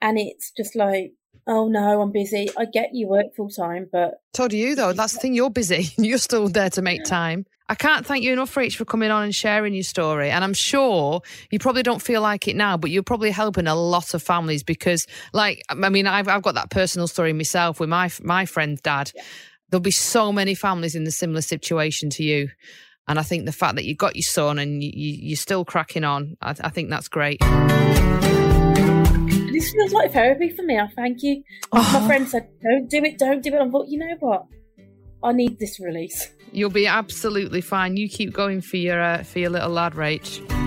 And 0.00 0.18
it's 0.18 0.50
just 0.56 0.76
like 0.76 1.12
Oh 1.46 1.68
no, 1.68 2.00
I'm 2.00 2.10
busy. 2.12 2.48
I 2.56 2.64
get 2.64 2.94
you 2.94 3.08
work 3.08 3.34
full 3.34 3.50
time, 3.50 3.88
but 3.90 4.20
so 4.34 4.48
do 4.48 4.56
you 4.56 4.74
though. 4.74 4.92
That's 4.92 5.12
the 5.12 5.18
thing. 5.18 5.34
You're 5.34 5.50
busy. 5.50 5.88
You're 5.98 6.18
still 6.18 6.48
there 6.48 6.70
to 6.70 6.82
make 6.82 7.04
time. 7.04 7.46
I 7.68 7.74
can't 7.74 8.04
thank 8.04 8.22
you 8.22 8.32
enough, 8.32 8.54
Rach, 8.54 8.76
for 8.76 8.84
coming 8.84 9.10
on 9.10 9.22
and 9.24 9.34
sharing 9.34 9.72
your 9.72 9.84
story. 9.84 10.30
And 10.30 10.44
I'm 10.44 10.52
sure 10.52 11.22
you 11.50 11.58
probably 11.58 11.82
don't 11.82 12.02
feel 12.02 12.20
like 12.20 12.46
it 12.46 12.56
now, 12.56 12.76
but 12.76 12.90
you're 12.90 13.02
probably 13.02 13.30
helping 13.30 13.66
a 13.66 13.74
lot 13.74 14.12
of 14.12 14.22
families 14.22 14.62
because, 14.62 15.06
like, 15.32 15.62
I 15.70 15.88
mean, 15.88 16.06
I've, 16.06 16.28
I've 16.28 16.42
got 16.42 16.56
that 16.56 16.68
personal 16.68 17.06
story 17.06 17.32
myself 17.32 17.80
with 17.80 17.88
my 17.88 18.10
my 18.22 18.44
friend's 18.44 18.82
dad. 18.82 19.12
Yeah. 19.14 19.22
There'll 19.70 19.82
be 19.82 19.90
so 19.90 20.30
many 20.30 20.54
families 20.54 20.94
in 20.94 21.04
the 21.04 21.10
similar 21.10 21.40
situation 21.40 22.10
to 22.10 22.22
you. 22.22 22.50
And 23.08 23.18
I 23.18 23.22
think 23.22 23.44
the 23.44 23.52
fact 23.52 23.74
that 23.76 23.84
you 23.84 23.94
got 23.94 24.14
your 24.14 24.22
son 24.22 24.58
and 24.58 24.82
you, 24.82 24.90
you're 24.94 25.36
still 25.36 25.64
cracking 25.64 26.04
on, 26.04 26.36
I, 26.40 26.54
I 26.60 26.68
think 26.70 26.90
that's 26.90 27.08
great 27.08 27.40
this 29.54 29.72
feels 29.72 29.92
like 29.92 30.12
therapy 30.12 30.50
for 30.50 30.62
me. 30.62 30.78
I 30.78 30.88
thank 30.88 31.22
you. 31.22 31.42
Oh. 31.72 32.00
My 32.00 32.06
friend 32.06 32.28
said, 32.28 32.48
"Don't 32.62 32.88
do 32.90 33.02
it, 33.04 33.18
don't 33.18 33.42
do 33.42 33.54
it." 33.54 33.60
I 33.60 33.70
thought, 33.70 33.88
you 33.88 33.98
know 33.98 34.16
what? 34.20 34.46
I 35.22 35.32
need 35.32 35.58
this 35.58 35.80
release. 35.80 36.30
You'll 36.52 36.70
be 36.70 36.86
absolutely 36.86 37.60
fine. 37.60 37.96
You 37.96 38.08
keep 38.08 38.32
going 38.32 38.60
for 38.60 38.76
your 38.76 39.00
uh, 39.00 39.22
for 39.22 39.38
your 39.38 39.50
little 39.50 39.70
lad, 39.70 39.94
Rach. 39.94 40.63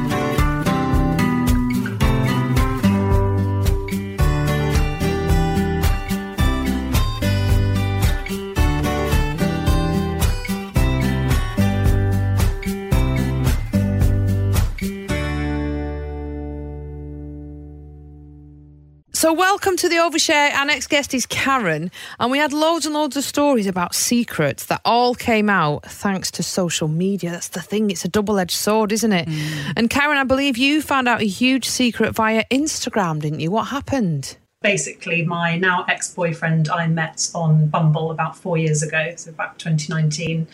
So, 19.17 19.33
welcome 19.33 19.75
to 19.77 19.89
the 19.89 19.95
Overshare. 19.95 20.53
Our 20.53 20.65
next 20.67 20.91
guest 20.91 21.11
is 21.15 21.25
Karen, 21.25 21.89
and 22.19 22.29
we 22.29 22.37
had 22.37 22.53
loads 22.53 22.85
and 22.85 22.93
loads 22.93 23.17
of 23.17 23.23
stories 23.23 23.65
about 23.65 23.95
secrets 23.95 24.67
that 24.67 24.79
all 24.85 25.15
came 25.15 25.49
out 25.49 25.87
thanks 25.87 26.29
to 26.29 26.43
social 26.43 26.87
media. 26.87 27.31
That's 27.31 27.47
the 27.47 27.59
thing, 27.63 27.89
it's 27.89 28.05
a 28.05 28.09
double 28.09 28.37
edged 28.37 28.55
sword, 28.55 28.91
isn't 28.91 29.11
it? 29.11 29.27
Mm. 29.27 29.73
And, 29.75 29.89
Karen, 29.89 30.19
I 30.19 30.23
believe 30.23 30.55
you 30.55 30.83
found 30.83 31.07
out 31.07 31.19
a 31.19 31.25
huge 31.25 31.67
secret 31.67 32.13
via 32.13 32.43
Instagram, 32.51 33.19
didn't 33.19 33.39
you? 33.39 33.49
What 33.49 33.69
happened? 33.69 34.37
Basically, 34.61 35.25
my 35.25 35.57
now 35.57 35.83
ex 35.89 36.13
boyfriend 36.13 36.69
I 36.69 36.85
met 36.85 37.31
on 37.33 37.69
Bumble 37.69 38.11
about 38.11 38.37
four 38.37 38.59
years 38.59 38.83
ago, 38.83 39.13
so 39.15 39.31
back 39.31 39.57
2019 39.57 40.47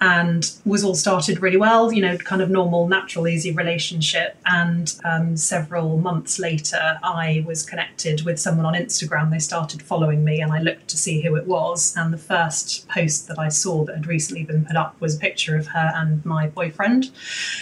and 0.00 0.52
was 0.64 0.84
all 0.84 0.94
started 0.94 1.42
really 1.42 1.56
well, 1.56 1.92
you 1.92 2.00
know, 2.00 2.16
kind 2.18 2.40
of 2.40 2.50
normal, 2.50 2.88
natural, 2.88 3.26
easy 3.26 3.52
relationship. 3.52 4.36
And 4.46 4.94
um, 5.04 5.36
several 5.36 5.98
months 5.98 6.38
later, 6.38 6.98
I 7.02 7.44
was 7.46 7.64
connected 7.64 8.24
with 8.24 8.38
someone 8.38 8.66
on 8.66 8.74
Instagram. 8.74 9.30
They 9.30 9.38
started 9.38 9.82
following 9.82 10.24
me, 10.24 10.40
and 10.40 10.52
I 10.52 10.60
looked 10.60 10.88
to 10.88 10.96
see 10.96 11.20
who 11.20 11.36
it 11.36 11.46
was. 11.46 11.94
And 11.96 12.12
the 12.12 12.18
first 12.18 12.88
post 12.88 13.28
that 13.28 13.38
I 13.38 13.48
saw 13.48 13.84
that 13.84 13.96
had 13.96 14.06
recently 14.06 14.44
been 14.44 14.64
put 14.64 14.76
up 14.76 15.00
was 15.00 15.16
a 15.16 15.18
picture 15.18 15.56
of 15.56 15.68
her 15.68 15.92
and 15.94 16.24
my 16.24 16.48
boyfriend. 16.48 17.10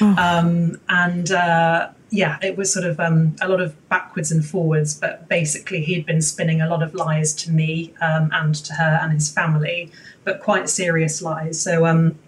Oh. 0.01 0.15
Um, 0.19 0.81
and 0.89 1.31
uh, 1.31 1.91
yeah, 2.11 2.39
it 2.43 2.57
was 2.57 2.73
sort 2.73 2.85
of 2.85 3.01
um, 3.01 3.37
a 3.41 3.49
lot 3.49 3.61
of 3.61 3.89
backwards 3.89 4.31
and 4.31 4.45
forwards, 4.45 4.99
but 4.99 5.29
basically 5.29 5.83
he'd 5.83 6.07
been 6.07 6.23
spinning 6.23 6.61
a 6.61 6.69
lot 6.69 6.83
of 6.83 6.95
lies 6.95 7.35
to 7.35 7.51
me 7.51 7.95
um, 8.01 8.31
and 8.33 8.55
to 8.55 8.75
her 8.75 9.01
and 9.03 9.13
his 9.13 9.31
family, 9.31 9.91
but 10.25 10.41
quite 10.41 10.69
serious 10.69 11.21
lies. 11.21 11.61
So 11.61 11.87
um, 11.87 12.19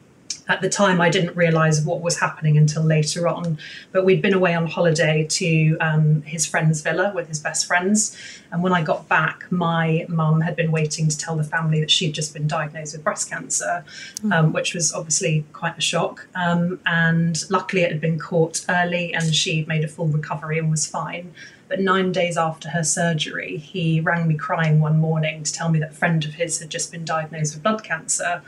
at 0.48 0.62
the 0.62 0.68
time, 0.68 1.00
I 1.00 1.10
didn't 1.10 1.36
realise 1.36 1.84
what 1.84 2.00
was 2.00 2.18
happening 2.18 2.56
until 2.56 2.82
later 2.82 3.28
on. 3.28 3.58
But 3.92 4.04
we'd 4.04 4.22
been 4.22 4.32
away 4.32 4.54
on 4.54 4.66
holiday 4.66 5.26
to 5.28 5.76
um, 5.78 6.22
his 6.22 6.46
friend's 6.46 6.80
villa 6.80 7.12
with 7.14 7.28
his 7.28 7.38
best 7.38 7.66
friends. 7.66 8.16
And 8.50 8.62
when 8.62 8.72
I 8.72 8.82
got 8.82 9.08
back, 9.08 9.44
my 9.50 10.06
mum 10.08 10.40
had 10.40 10.56
been 10.56 10.72
waiting 10.72 11.08
to 11.08 11.18
tell 11.18 11.36
the 11.36 11.44
family 11.44 11.80
that 11.80 11.90
she'd 11.90 12.14
just 12.14 12.32
been 12.32 12.46
diagnosed 12.46 12.94
with 12.94 13.04
breast 13.04 13.28
cancer, 13.28 13.84
mm. 14.22 14.32
um, 14.32 14.52
which 14.54 14.74
was 14.74 14.92
obviously 14.92 15.44
quite 15.52 15.76
a 15.76 15.82
shock. 15.82 16.26
Um, 16.34 16.80
and 16.86 17.38
luckily, 17.50 17.82
it 17.82 17.92
had 17.92 18.00
been 18.00 18.18
caught 18.18 18.64
early 18.70 19.12
and 19.12 19.34
she 19.34 19.66
made 19.66 19.84
a 19.84 19.88
full 19.88 20.08
recovery 20.08 20.58
and 20.58 20.70
was 20.70 20.86
fine. 20.86 21.34
But 21.68 21.80
nine 21.80 22.12
days 22.12 22.38
after 22.38 22.70
her 22.70 22.82
surgery, 22.82 23.58
he 23.58 24.00
rang 24.00 24.26
me 24.26 24.36
crying 24.36 24.80
one 24.80 24.98
morning 24.98 25.42
to 25.42 25.52
tell 25.52 25.68
me 25.68 25.78
that 25.80 25.90
a 25.90 25.94
friend 25.94 26.24
of 26.24 26.34
his 26.34 26.58
had 26.58 26.70
just 26.70 26.90
been 26.90 27.04
diagnosed 27.04 27.54
with 27.54 27.62
blood 27.62 27.84
cancer. 27.84 28.42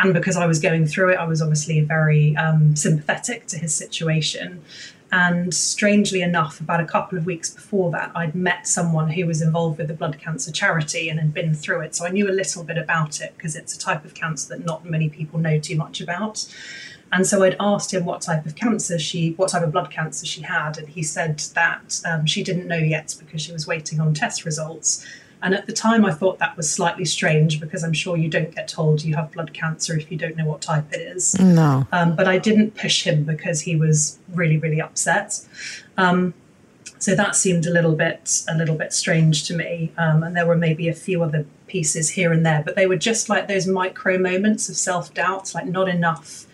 And 0.00 0.14
because 0.14 0.36
I 0.36 0.46
was 0.46 0.60
going 0.60 0.86
through 0.86 1.12
it, 1.12 1.16
I 1.16 1.26
was 1.26 1.42
obviously 1.42 1.80
very 1.80 2.36
um, 2.36 2.76
sympathetic 2.76 3.46
to 3.48 3.58
his 3.58 3.74
situation. 3.74 4.62
And 5.10 5.54
strangely 5.54 6.20
enough, 6.20 6.60
about 6.60 6.80
a 6.80 6.84
couple 6.84 7.16
of 7.16 7.24
weeks 7.24 7.48
before 7.48 7.90
that, 7.92 8.12
I'd 8.14 8.34
met 8.34 8.68
someone 8.68 9.08
who 9.10 9.26
was 9.26 9.40
involved 9.40 9.78
with 9.78 9.88
the 9.88 9.94
blood 9.94 10.18
cancer 10.18 10.52
charity 10.52 11.08
and 11.08 11.18
had 11.18 11.32
been 11.32 11.54
through 11.54 11.80
it. 11.80 11.94
So 11.94 12.04
I 12.04 12.10
knew 12.10 12.28
a 12.28 12.32
little 12.32 12.62
bit 12.62 12.76
about 12.76 13.20
it 13.20 13.32
because 13.36 13.56
it's 13.56 13.74
a 13.74 13.78
type 13.78 14.04
of 14.04 14.14
cancer 14.14 14.50
that 14.50 14.66
not 14.66 14.84
many 14.84 15.08
people 15.08 15.40
know 15.40 15.58
too 15.58 15.76
much 15.76 16.00
about. 16.02 16.46
And 17.10 17.26
so 17.26 17.42
I'd 17.42 17.56
asked 17.58 17.94
him 17.94 18.04
what 18.04 18.20
type 18.20 18.44
of 18.44 18.54
cancer 18.54 18.98
she, 18.98 19.32
what 19.32 19.48
type 19.48 19.62
of 19.62 19.72
blood 19.72 19.90
cancer 19.90 20.26
she 20.26 20.42
had, 20.42 20.76
and 20.76 20.88
he 20.88 21.02
said 21.02 21.38
that 21.54 22.02
um, 22.04 22.26
she 22.26 22.44
didn't 22.44 22.68
know 22.68 22.76
yet 22.76 23.14
because 23.18 23.40
she 23.40 23.52
was 23.52 23.66
waiting 23.66 23.98
on 23.98 24.12
test 24.12 24.44
results. 24.44 25.06
And 25.42 25.54
at 25.54 25.66
the 25.66 25.72
time, 25.72 26.04
I 26.04 26.12
thought 26.12 26.38
that 26.40 26.56
was 26.56 26.70
slightly 26.70 27.04
strange 27.04 27.60
because 27.60 27.84
I'm 27.84 27.92
sure 27.92 28.16
you 28.16 28.28
don't 28.28 28.54
get 28.54 28.66
told 28.66 29.02
you 29.04 29.14
have 29.14 29.30
blood 29.32 29.54
cancer 29.54 29.96
if 29.96 30.10
you 30.10 30.18
don't 30.18 30.36
know 30.36 30.46
what 30.46 30.60
type 30.60 30.92
it 30.92 31.00
is. 31.00 31.38
No. 31.38 31.86
Um, 31.92 32.16
but 32.16 32.26
I 32.26 32.38
didn't 32.38 32.74
push 32.74 33.04
him 33.04 33.24
because 33.24 33.60
he 33.60 33.76
was 33.76 34.18
really, 34.34 34.58
really 34.58 34.80
upset. 34.80 35.40
Um, 35.96 36.34
so 36.98 37.14
that 37.14 37.36
seemed 37.36 37.66
a 37.66 37.70
little 37.70 37.94
bit, 37.94 38.42
a 38.48 38.56
little 38.56 38.74
bit 38.74 38.92
strange 38.92 39.46
to 39.46 39.54
me. 39.54 39.92
Um, 39.96 40.24
and 40.24 40.36
there 40.36 40.46
were 40.46 40.56
maybe 40.56 40.88
a 40.88 40.94
few 40.94 41.22
other 41.22 41.46
pieces 41.68 42.10
here 42.10 42.32
and 42.32 42.44
there, 42.44 42.62
but 42.64 42.74
they 42.74 42.86
were 42.86 42.96
just 42.96 43.28
like 43.28 43.46
those 43.46 43.66
micro 43.66 44.18
moments 44.18 44.68
of 44.68 44.76
self 44.76 45.14
doubt, 45.14 45.54
like 45.54 45.66
not 45.66 45.88
enough 45.88 46.46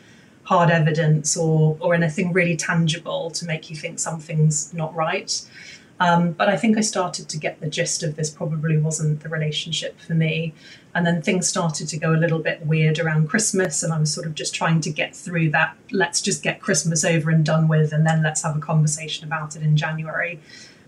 hard 0.42 0.70
evidence 0.70 1.36
or 1.38 1.76
or 1.80 1.94
anything 1.94 2.32
really 2.32 2.56
tangible 2.56 3.30
to 3.30 3.46
make 3.46 3.70
you 3.70 3.76
think 3.76 3.98
something's 3.98 4.74
not 4.74 4.94
right. 4.94 5.40
Um, 6.00 6.32
but 6.32 6.48
I 6.48 6.56
think 6.56 6.76
I 6.76 6.80
started 6.80 7.28
to 7.28 7.38
get 7.38 7.60
the 7.60 7.68
gist 7.68 8.02
of 8.02 8.16
this 8.16 8.28
probably 8.28 8.76
wasn't 8.76 9.20
the 9.20 9.28
relationship 9.28 10.00
for 10.00 10.14
me. 10.14 10.52
And 10.94 11.06
then 11.06 11.22
things 11.22 11.48
started 11.48 11.88
to 11.88 11.96
go 11.96 12.12
a 12.12 12.18
little 12.18 12.40
bit 12.40 12.66
weird 12.66 12.98
around 12.98 13.28
Christmas. 13.28 13.82
And 13.82 13.92
I 13.92 13.98
was 13.98 14.12
sort 14.12 14.26
of 14.26 14.34
just 14.34 14.54
trying 14.54 14.80
to 14.82 14.90
get 14.90 15.14
through 15.14 15.50
that. 15.50 15.76
Let's 15.92 16.20
just 16.20 16.42
get 16.42 16.60
Christmas 16.60 17.04
over 17.04 17.30
and 17.30 17.44
done 17.44 17.68
with. 17.68 17.92
And 17.92 18.06
then 18.06 18.22
let's 18.22 18.42
have 18.42 18.56
a 18.56 18.60
conversation 18.60 19.26
about 19.26 19.56
it 19.56 19.62
in 19.62 19.76
January. 19.76 20.40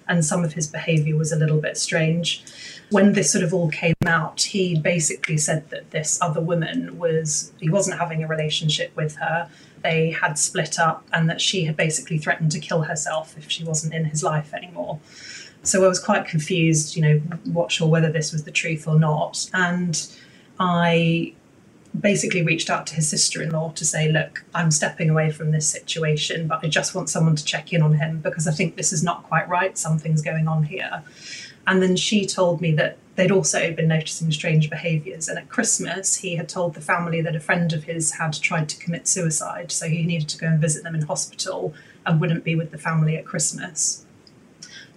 And 0.08 0.24
some 0.24 0.44
of 0.44 0.52
his 0.52 0.66
behavior 0.66 1.16
was 1.16 1.32
a 1.32 1.36
little 1.36 1.60
bit 1.60 1.76
strange. 1.76 2.44
When 2.90 3.14
this 3.14 3.32
sort 3.32 3.42
of 3.42 3.52
all 3.52 3.68
came 3.70 3.94
out, 4.06 4.42
he 4.42 4.78
basically 4.78 5.36
said 5.36 5.70
that 5.70 5.90
this 5.90 6.20
other 6.22 6.40
woman 6.40 6.98
was, 6.98 7.52
he 7.60 7.68
wasn't 7.68 7.98
having 7.98 8.22
a 8.22 8.28
relationship 8.28 8.94
with 8.94 9.16
her 9.16 9.50
they 9.86 10.10
had 10.10 10.36
split 10.38 10.78
up 10.78 11.06
and 11.12 11.30
that 11.30 11.40
she 11.40 11.64
had 11.64 11.76
basically 11.76 12.18
threatened 12.18 12.50
to 12.52 12.58
kill 12.58 12.82
herself 12.82 13.36
if 13.38 13.48
she 13.50 13.62
wasn't 13.64 13.94
in 13.94 14.04
his 14.04 14.22
life 14.22 14.52
anymore. 14.52 14.98
So 15.62 15.84
I 15.84 15.88
was 15.88 16.00
quite 16.00 16.26
confused, 16.26 16.96
you 16.96 17.02
know, 17.02 17.22
not 17.44 17.70
sure 17.70 17.88
whether 17.88 18.10
this 18.10 18.32
was 18.32 18.44
the 18.44 18.50
truth 18.50 18.86
or 18.88 18.98
not. 18.98 19.48
And 19.54 19.94
I 20.58 21.34
basically 22.00 22.42
reached 22.42 22.70
out 22.70 22.86
to 22.88 22.94
his 22.94 23.08
sister 23.08 23.42
in 23.42 23.50
law 23.50 23.72
to 23.72 23.84
say, 23.84 24.10
Look, 24.10 24.44
I'm 24.54 24.70
stepping 24.70 25.10
away 25.10 25.30
from 25.30 25.50
this 25.50 25.68
situation, 25.68 26.48
but 26.48 26.64
I 26.64 26.68
just 26.68 26.94
want 26.94 27.08
someone 27.08 27.36
to 27.36 27.44
check 27.44 27.72
in 27.72 27.82
on 27.82 27.94
him 27.94 28.20
because 28.20 28.46
I 28.46 28.52
think 28.52 28.76
this 28.76 28.92
is 28.92 29.02
not 29.02 29.24
quite 29.24 29.48
right. 29.48 29.76
Something's 29.76 30.22
going 30.22 30.48
on 30.48 30.64
here. 30.64 31.02
And 31.66 31.82
then 31.82 31.96
she 31.96 32.26
told 32.26 32.60
me 32.60 32.72
that 32.72 32.96
they'd 33.16 33.32
also 33.32 33.72
been 33.72 33.88
noticing 33.88 34.30
strange 34.30 34.70
behaviours. 34.70 35.28
And 35.28 35.38
at 35.38 35.48
Christmas, 35.48 36.16
he 36.16 36.36
had 36.36 36.48
told 36.48 36.74
the 36.74 36.80
family 36.80 37.20
that 37.22 37.34
a 37.34 37.40
friend 37.40 37.72
of 37.72 37.84
his 37.84 38.12
had 38.12 38.34
tried 38.34 38.68
to 38.68 38.78
commit 38.78 39.08
suicide, 39.08 39.72
so 39.72 39.88
he 39.88 40.04
needed 40.04 40.28
to 40.28 40.38
go 40.38 40.46
and 40.46 40.60
visit 40.60 40.84
them 40.84 40.94
in 40.94 41.02
hospital 41.02 41.74
and 42.04 42.20
wouldn't 42.20 42.44
be 42.44 42.54
with 42.54 42.70
the 42.70 42.78
family 42.78 43.16
at 43.16 43.24
Christmas. 43.24 44.05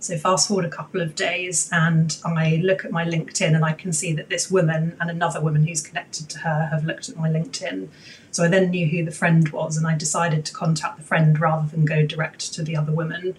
So, 0.01 0.17
fast 0.17 0.47
forward 0.47 0.65
a 0.65 0.69
couple 0.69 1.01
of 1.01 1.13
days, 1.13 1.69
and 1.73 2.17
I 2.23 2.61
look 2.63 2.85
at 2.85 2.91
my 2.91 3.05
LinkedIn 3.05 3.53
and 3.53 3.65
I 3.65 3.73
can 3.73 3.91
see 3.91 4.13
that 4.13 4.29
this 4.29 4.49
woman 4.49 4.95
and 5.01 5.09
another 5.09 5.41
woman 5.41 5.67
who's 5.67 5.81
connected 5.81 6.29
to 6.29 6.39
her 6.39 6.69
have 6.71 6.85
looked 6.85 7.09
at 7.09 7.17
my 7.17 7.29
LinkedIn. 7.29 7.89
So, 8.31 8.45
I 8.45 8.47
then 8.47 8.69
knew 8.69 8.87
who 8.87 9.03
the 9.03 9.11
friend 9.11 9.49
was, 9.49 9.75
and 9.75 9.85
I 9.85 9.97
decided 9.97 10.45
to 10.45 10.53
contact 10.53 10.97
the 10.97 11.03
friend 11.03 11.39
rather 11.39 11.67
than 11.67 11.83
go 11.83 12.05
direct 12.05 12.53
to 12.53 12.63
the 12.63 12.77
other 12.77 12.93
woman 12.93 13.35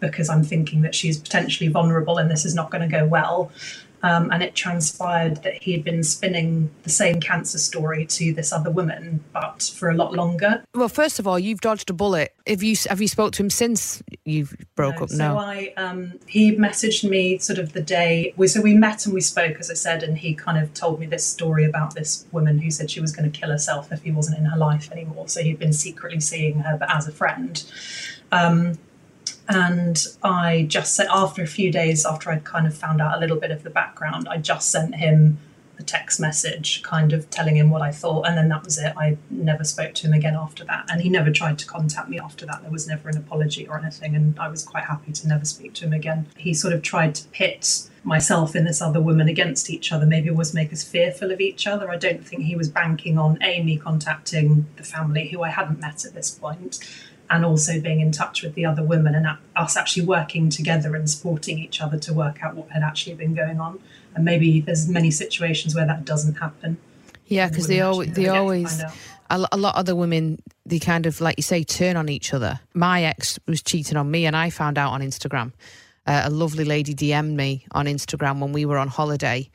because 0.00 0.28
I'm 0.28 0.44
thinking 0.44 0.82
that 0.82 0.94
she's 0.94 1.18
potentially 1.18 1.68
vulnerable 1.68 2.18
and 2.18 2.30
this 2.30 2.44
is 2.44 2.54
not 2.54 2.70
going 2.70 2.88
to 2.88 2.96
go 2.96 3.04
well. 3.04 3.50
Um, 4.02 4.30
and 4.30 4.42
it 4.42 4.54
transpired 4.54 5.42
that 5.42 5.62
he 5.62 5.72
had 5.72 5.82
been 5.82 6.04
spinning 6.04 6.70
the 6.84 6.90
same 6.90 7.20
cancer 7.20 7.58
story 7.58 8.06
to 8.06 8.32
this 8.32 8.52
other 8.52 8.70
woman, 8.70 9.24
but 9.32 9.72
for 9.74 9.90
a 9.90 9.94
lot 9.94 10.12
longer. 10.12 10.62
Well, 10.74 10.88
first 10.88 11.18
of 11.18 11.26
all, 11.26 11.38
you've 11.38 11.60
dodged 11.60 11.90
a 11.90 11.92
bullet. 11.92 12.32
Have 12.46 12.62
you 12.62 12.76
have 12.88 13.00
you 13.00 13.08
spoke 13.08 13.32
to 13.32 13.42
him 13.42 13.50
since 13.50 14.02
you 14.24 14.46
broke 14.76 14.98
no, 14.98 15.02
up? 15.02 15.10
So 15.10 15.16
No. 15.16 15.38
I, 15.38 15.72
um, 15.76 16.18
he 16.26 16.54
messaged 16.54 17.08
me 17.08 17.38
sort 17.38 17.58
of 17.58 17.72
the 17.72 17.82
day 17.82 18.32
we 18.36 18.46
so 18.46 18.60
we 18.60 18.74
met 18.74 19.04
and 19.04 19.14
we 19.14 19.20
spoke, 19.20 19.56
as 19.58 19.70
I 19.70 19.74
said, 19.74 20.02
and 20.02 20.16
he 20.16 20.34
kind 20.34 20.58
of 20.58 20.72
told 20.74 21.00
me 21.00 21.06
this 21.06 21.26
story 21.26 21.64
about 21.64 21.94
this 21.94 22.26
woman 22.30 22.58
who 22.58 22.70
said 22.70 22.90
she 22.90 23.00
was 23.00 23.12
going 23.12 23.30
to 23.30 23.38
kill 23.38 23.50
herself 23.50 23.90
if 23.90 24.02
he 24.02 24.12
wasn't 24.12 24.38
in 24.38 24.44
her 24.44 24.56
life 24.56 24.92
anymore. 24.92 25.28
So 25.28 25.42
he'd 25.42 25.58
been 25.58 25.72
secretly 25.72 26.20
seeing 26.20 26.60
her, 26.60 26.76
but 26.78 26.94
as 26.94 27.08
a 27.08 27.12
friend. 27.12 27.64
Um, 28.30 28.78
and 29.48 30.04
I 30.22 30.66
just 30.68 30.94
sent 30.94 31.10
after 31.10 31.42
a 31.42 31.46
few 31.46 31.70
days 31.72 32.04
after 32.04 32.30
I'd 32.30 32.44
kind 32.44 32.66
of 32.66 32.76
found 32.76 33.00
out 33.00 33.16
a 33.16 33.20
little 33.20 33.38
bit 33.38 33.50
of 33.50 33.62
the 33.62 33.70
background, 33.70 34.28
I 34.28 34.38
just 34.38 34.70
sent 34.70 34.96
him 34.96 35.38
a 35.78 35.82
text 35.82 36.18
message, 36.18 36.82
kind 36.82 37.12
of 37.12 37.30
telling 37.30 37.56
him 37.56 37.70
what 37.70 37.82
I 37.82 37.92
thought, 37.92 38.26
and 38.26 38.36
then 38.36 38.48
that 38.48 38.64
was 38.64 38.78
it. 38.78 38.94
I 38.96 39.16
never 39.30 39.62
spoke 39.62 39.94
to 39.94 40.06
him 40.08 40.12
again 40.12 40.34
after 40.34 40.64
that, 40.64 40.86
and 40.90 41.00
he 41.00 41.08
never 41.08 41.30
tried 41.30 41.58
to 41.60 41.66
contact 41.66 42.08
me 42.08 42.18
after 42.18 42.44
that. 42.46 42.62
There 42.62 42.70
was 42.70 42.88
never 42.88 43.08
an 43.08 43.16
apology 43.16 43.66
or 43.66 43.78
anything, 43.78 44.16
and 44.16 44.38
I 44.38 44.48
was 44.48 44.64
quite 44.64 44.84
happy 44.84 45.12
to 45.12 45.28
never 45.28 45.44
speak 45.44 45.74
to 45.74 45.84
him 45.84 45.92
again. 45.92 46.26
He 46.36 46.52
sort 46.52 46.74
of 46.74 46.82
tried 46.82 47.14
to 47.16 47.28
pit 47.28 47.88
myself 48.02 48.54
and 48.54 48.66
this 48.66 48.82
other 48.82 49.00
woman 49.00 49.28
against 49.28 49.70
each 49.70 49.92
other, 49.92 50.06
maybe 50.06 50.30
was 50.30 50.54
make 50.54 50.72
us 50.72 50.82
fearful 50.82 51.30
of 51.30 51.40
each 51.40 51.66
other. 51.66 51.90
I 51.90 51.96
don't 51.96 52.26
think 52.26 52.42
he 52.42 52.56
was 52.56 52.68
banking 52.68 53.18
on 53.18 53.38
Amy 53.42 53.76
contacting 53.76 54.66
the 54.76 54.82
family 54.82 55.28
who 55.28 55.42
I 55.42 55.50
hadn't 55.50 55.80
met 55.80 56.04
at 56.04 56.14
this 56.14 56.30
point 56.30 56.78
and 57.30 57.44
also 57.44 57.80
being 57.80 58.00
in 58.00 58.12
touch 58.12 58.42
with 58.42 58.54
the 58.54 58.64
other 58.64 58.82
women 58.82 59.14
and 59.14 59.26
us 59.56 59.76
actually 59.76 60.06
working 60.06 60.48
together 60.48 60.94
and 60.96 61.08
supporting 61.10 61.58
each 61.58 61.80
other 61.80 61.98
to 61.98 62.12
work 62.12 62.42
out 62.42 62.54
what 62.54 62.70
had 62.70 62.82
actually 62.82 63.14
been 63.14 63.34
going 63.34 63.60
on. 63.60 63.78
And 64.14 64.24
maybe 64.24 64.60
there's 64.60 64.88
many 64.88 65.10
situations 65.10 65.74
where 65.74 65.86
that 65.86 66.04
doesn't 66.04 66.34
happen. 66.34 66.78
Yeah, 67.26 67.48
because 67.48 67.66
they 67.66 67.80
always 67.80 68.12
they 68.12 68.26
ever 68.26 68.32
get 68.32 68.32
to 68.32 68.40
always 68.40 68.82
a, 69.30 69.48
a 69.52 69.56
lot 69.56 69.76
of 69.76 69.86
the 69.86 69.94
women 69.94 70.42
they 70.64 70.78
kind 70.78 71.06
of 71.06 71.20
like 71.20 71.36
you 71.36 71.42
say 71.42 71.62
turn 71.62 71.96
on 71.96 72.08
each 72.08 72.32
other. 72.32 72.60
My 72.74 73.04
ex 73.04 73.38
was 73.46 73.62
cheating 73.62 73.96
on 73.96 74.10
me, 74.10 74.26
and 74.26 74.36
I 74.36 74.50
found 74.50 74.78
out 74.78 74.92
on 74.92 75.00
Instagram. 75.00 75.52
Uh, 76.06 76.22
a 76.24 76.30
lovely 76.30 76.64
lady 76.64 76.94
DM'd 76.94 77.36
me 77.36 77.66
on 77.72 77.84
Instagram 77.84 78.40
when 78.40 78.52
we 78.52 78.64
were 78.64 78.78
on 78.78 78.88
holiday 78.88 79.50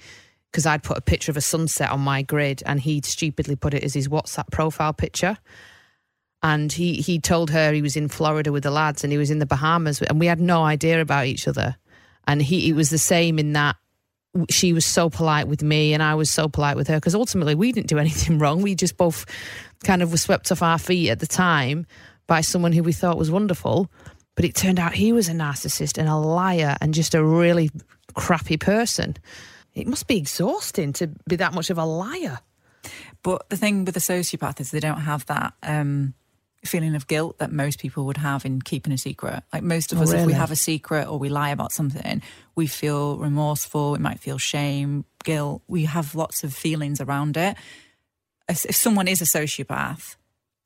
because 0.52 0.68
I'd 0.68 0.84
put 0.84 1.00
a 1.00 1.02
picture 1.02 1.32
of 1.32 1.38
a 1.38 1.42
sunset 1.42 1.90
on 1.90 2.00
my 2.00 2.22
grid, 2.22 2.62
and 2.68 2.80
he'd 2.80 3.06
stupidly 3.06 3.56
put 3.56 3.74
it 3.74 3.84
as 3.84 3.96
his 3.96 4.08
WhatsApp 4.08 4.52
profile 4.52 4.94
picture. 4.94 5.38
And 6.44 6.72
he 6.72 6.96
he 6.96 7.20
told 7.20 7.50
her 7.52 7.72
he 7.72 7.82
was 7.82 7.96
in 7.96 8.10
Florida 8.10 8.52
with 8.52 8.64
the 8.64 8.72
lads, 8.72 9.04
and 9.04 9.12
he 9.12 9.18
was 9.18 9.32
in 9.32 9.40
the 9.40 9.46
Bahamas, 9.46 10.02
and 10.02 10.20
we 10.20 10.28
had 10.28 10.42
no 10.42 10.64
idea 10.64 11.02
about 11.02 11.26
each 11.26 11.48
other. 11.48 11.78
And 12.28 12.42
he 12.42 12.70
it 12.70 12.74
was 12.74 12.90
the 12.90 12.98
same 12.98 13.40
in 13.40 13.54
that 13.54 13.78
she 14.50 14.74
was 14.74 14.86
so 14.86 15.10
polite 15.10 15.48
with 15.48 15.62
me 15.62 15.94
and 15.94 16.02
I 16.02 16.16
was 16.16 16.30
so 16.30 16.48
polite 16.48 16.76
with 16.76 16.88
her 16.88 16.98
because 16.98 17.14
ultimately 17.14 17.56
we 17.56 17.72
didn't 17.72 17.88
do 17.88 18.00
anything 18.00 18.40
wrong. 18.40 18.62
We 18.62 18.76
just 18.76 18.98
both 18.98 19.26
kind 19.84 20.02
of 20.02 20.12
were 20.12 20.18
swept 20.18 20.52
off 20.52 20.62
our 20.62 20.80
feet 20.80 21.10
at 21.10 21.20
the 21.20 21.28
time 21.28 21.86
by 22.28 22.42
someone 22.42 22.72
who 22.72 22.84
we 22.84 22.94
thought 22.94 23.18
was 23.18 23.32
wonderful. 23.32 23.90
But 24.36 24.46
it 24.46 24.56
turned 24.56 24.80
out 24.80 24.94
he 24.94 25.14
was 25.14 25.30
a 25.30 25.34
narcissist 25.34 26.00
and 26.00 26.10
a 26.10 26.16
liar 26.16 26.76
and 26.82 26.94
just 26.94 27.14
a 27.14 27.24
really 27.24 27.70
crappy 28.16 28.58
person. 28.58 29.16
It 29.76 29.88
must 29.88 30.08
be 30.08 30.18
exhausting 30.18 30.94
to 30.94 31.08
be 31.28 31.36
that 31.36 31.54
much 31.54 31.70
of 31.70 31.78
a 31.78 31.86
liar. 31.86 32.40
But 33.22 33.50
the 33.50 33.58
thing 33.58 33.86
with 33.86 33.96
a 33.96 34.00
sociopath 34.00 34.60
is 34.60 34.72
they 34.72 34.80
don't 34.80 35.02
have 35.02 35.26
that 35.28 35.54
um, 35.62 36.16
feeling 36.66 36.96
of 36.96 37.08
guilt 37.08 37.38
that 37.40 37.52
most 37.52 37.80
people 37.80 38.06
would 38.06 38.18
have 38.18 38.46
in 38.46 38.62
keeping 38.62 38.94
a 38.94 38.98
secret. 38.98 39.44
Like 39.52 39.64
most 39.64 39.92
of 39.92 40.00
Oh, 40.00 40.04
us, 40.04 40.14
if 40.14 40.26
we 40.26 40.34
have 40.34 40.52
a 40.52 40.56
secret 40.56 41.08
or 41.08 41.20
we 41.20 41.30
lie 41.30 41.50
about 41.50 41.72
something, 41.72 42.22
we 42.56 42.68
feel 42.68 43.18
remorseful. 43.18 43.92
We 43.92 44.00
might 44.00 44.20
feel 44.20 44.38
shame, 44.38 45.06
guilt. 45.24 45.62
We 45.68 45.86
have 45.86 46.16
lots 46.16 46.44
of 46.44 46.54
feelings 46.54 47.02
around 47.02 47.36
it. 47.38 47.58
If 48.50 48.76
someone 48.76 49.08
is 49.08 49.22
a 49.22 49.26
sociopath, 49.26 50.16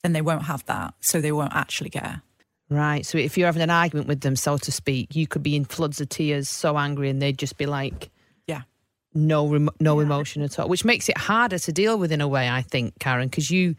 then 0.04 0.14
they 0.14 0.22
won't 0.22 0.44
have 0.44 0.66
that, 0.66 0.94
so 1.00 1.20
they 1.22 1.32
won't 1.32 1.54
actually 1.56 1.90
care. 1.90 2.22
Right. 2.70 3.06
So 3.06 3.18
if 3.18 3.38
you're 3.38 3.46
having 3.48 3.62
an 3.62 3.70
argument 3.70 4.08
with 4.08 4.22
them, 4.22 4.36
so 4.36 4.58
to 4.58 4.72
speak, 4.72 5.16
you 5.16 5.26
could 5.26 5.42
be 5.44 5.56
in 5.56 5.64
floods 5.66 6.02
of 6.02 6.10
tears, 6.10 6.50
so 6.50 6.78
angry, 6.78 7.10
and 7.10 7.22
they'd 7.22 7.38
just 7.38 7.58
be 7.58 7.66
like, 7.66 8.10
Yeah. 8.46 8.64
no, 9.14 9.48
rem- 9.48 9.70
no 9.80 10.00
emotion 10.00 10.42
at 10.42 10.60
all, 10.60 10.68
which 10.68 10.84
makes 10.86 11.08
it 11.08 11.18
harder 11.18 11.60
to 11.60 11.72
deal 11.72 11.98
with 11.98 12.12
in 12.12 12.20
a 12.22 12.28
way, 12.28 12.50
I 12.50 12.62
think, 12.62 13.00
Karen, 13.00 13.30
because 13.30 13.50
you, 13.50 13.76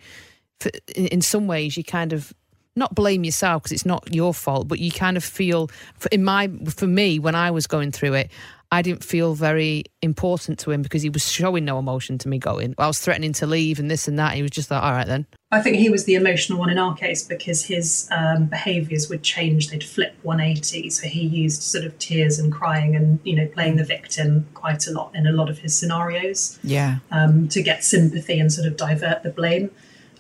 in 0.94 1.20
some 1.20 1.46
ways, 1.46 1.76
you 1.76 1.84
kind 1.84 2.12
of 2.12 2.32
not 2.76 2.94
blame 2.94 3.24
yourself 3.24 3.62
because 3.62 3.72
it's 3.72 3.86
not 3.86 4.14
your 4.14 4.32
fault, 4.32 4.68
but 4.68 4.78
you 4.78 4.90
kind 4.90 5.16
of 5.16 5.24
feel, 5.24 5.68
for- 5.98 6.08
in 6.12 6.22
my, 6.24 6.48
for 6.68 6.86
me, 6.86 7.18
when 7.18 7.34
I 7.34 7.50
was 7.50 7.66
going 7.66 7.90
through 7.92 8.14
it, 8.14 8.30
I 8.70 8.82
didn't 8.82 9.02
feel 9.02 9.34
very 9.34 9.84
important 10.02 10.58
to 10.60 10.70
him 10.70 10.82
because 10.82 11.00
he 11.00 11.08
was 11.08 11.26
showing 11.32 11.64
no 11.64 11.78
emotion 11.78 12.18
to 12.18 12.28
me 12.28 12.38
going. 12.38 12.74
I 12.76 12.86
was 12.86 12.98
threatening 13.00 13.32
to 13.34 13.46
leave 13.46 13.78
and 13.78 13.90
this 13.90 14.06
and 14.06 14.18
that. 14.18 14.34
He 14.34 14.42
was 14.42 14.50
just 14.50 14.70
like, 14.70 14.82
all 14.82 14.92
right 14.92 15.06
then. 15.06 15.24
I 15.50 15.62
think 15.62 15.76
he 15.78 15.88
was 15.88 16.04
the 16.04 16.16
emotional 16.16 16.58
one 16.58 16.68
in 16.68 16.76
our 16.76 16.94
case 16.94 17.22
because 17.24 17.64
his 17.64 18.06
um, 18.10 18.44
behaviours 18.44 19.08
would 19.08 19.22
change. 19.22 19.70
They'd 19.70 19.82
flip 19.82 20.14
180. 20.22 20.90
So 20.90 21.08
he 21.08 21.22
used 21.22 21.62
sort 21.62 21.84
of 21.86 21.98
tears 21.98 22.38
and 22.38 22.52
crying 22.52 22.94
and, 22.94 23.18
you 23.24 23.34
know, 23.36 23.46
playing 23.46 23.76
the 23.76 23.84
victim 23.84 24.46
quite 24.52 24.86
a 24.86 24.90
lot 24.92 25.14
in 25.14 25.26
a 25.26 25.32
lot 25.32 25.48
of 25.48 25.58
his 25.60 25.74
scenarios 25.74 26.58
Yeah. 26.62 26.98
um, 27.10 27.48
to 27.48 27.62
get 27.62 27.84
sympathy 27.84 28.38
and 28.38 28.52
sort 28.52 28.66
of 28.68 28.76
divert 28.76 29.22
the 29.22 29.30
blame. 29.30 29.70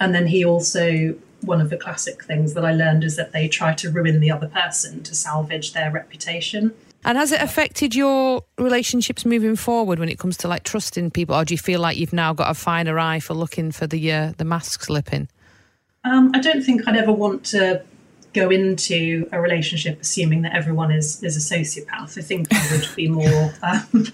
And 0.00 0.14
then 0.14 0.26
he 0.26 0.44
also, 0.44 1.14
one 1.42 1.60
of 1.60 1.70
the 1.70 1.76
classic 1.76 2.24
things 2.24 2.54
that 2.54 2.64
I 2.64 2.72
learned 2.72 3.04
is 3.04 3.16
that 3.16 3.32
they 3.32 3.48
try 3.48 3.74
to 3.74 3.90
ruin 3.90 4.20
the 4.20 4.30
other 4.30 4.48
person 4.48 5.02
to 5.04 5.14
salvage 5.14 5.72
their 5.72 5.90
reputation. 5.90 6.74
And 7.04 7.16
has 7.16 7.32
it 7.32 7.40
affected 7.40 7.94
your 7.94 8.44
relationships 8.58 9.24
moving 9.24 9.56
forward 9.56 9.98
when 9.98 10.08
it 10.08 10.18
comes 10.18 10.36
to 10.38 10.48
like 10.48 10.64
trusting 10.64 11.12
people, 11.12 11.34
or 11.34 11.44
do 11.44 11.54
you 11.54 11.58
feel 11.58 11.80
like 11.80 11.96
you've 11.96 12.12
now 12.12 12.32
got 12.32 12.50
a 12.50 12.54
finer 12.54 12.98
eye 12.98 13.20
for 13.20 13.34
looking 13.34 13.70
for 13.70 13.86
the 13.86 14.12
uh, 14.12 14.32
the 14.36 14.44
mask 14.44 14.82
slipping? 14.82 15.28
Um, 16.04 16.32
I 16.34 16.40
don't 16.40 16.62
think 16.62 16.86
I'd 16.86 16.96
ever 16.96 17.12
want 17.12 17.44
to 17.46 17.82
go 18.38 18.50
into 18.50 19.28
a 19.32 19.40
relationship 19.40 20.00
assuming 20.00 20.42
that 20.42 20.54
everyone 20.54 20.90
is 20.90 21.22
is 21.22 21.36
a 21.36 21.54
sociopath. 21.54 22.16
I 22.18 22.22
think 22.22 22.48
I 22.52 22.68
would 22.72 22.88
be 22.94 23.08
more 23.08 23.52
um, 23.62 24.06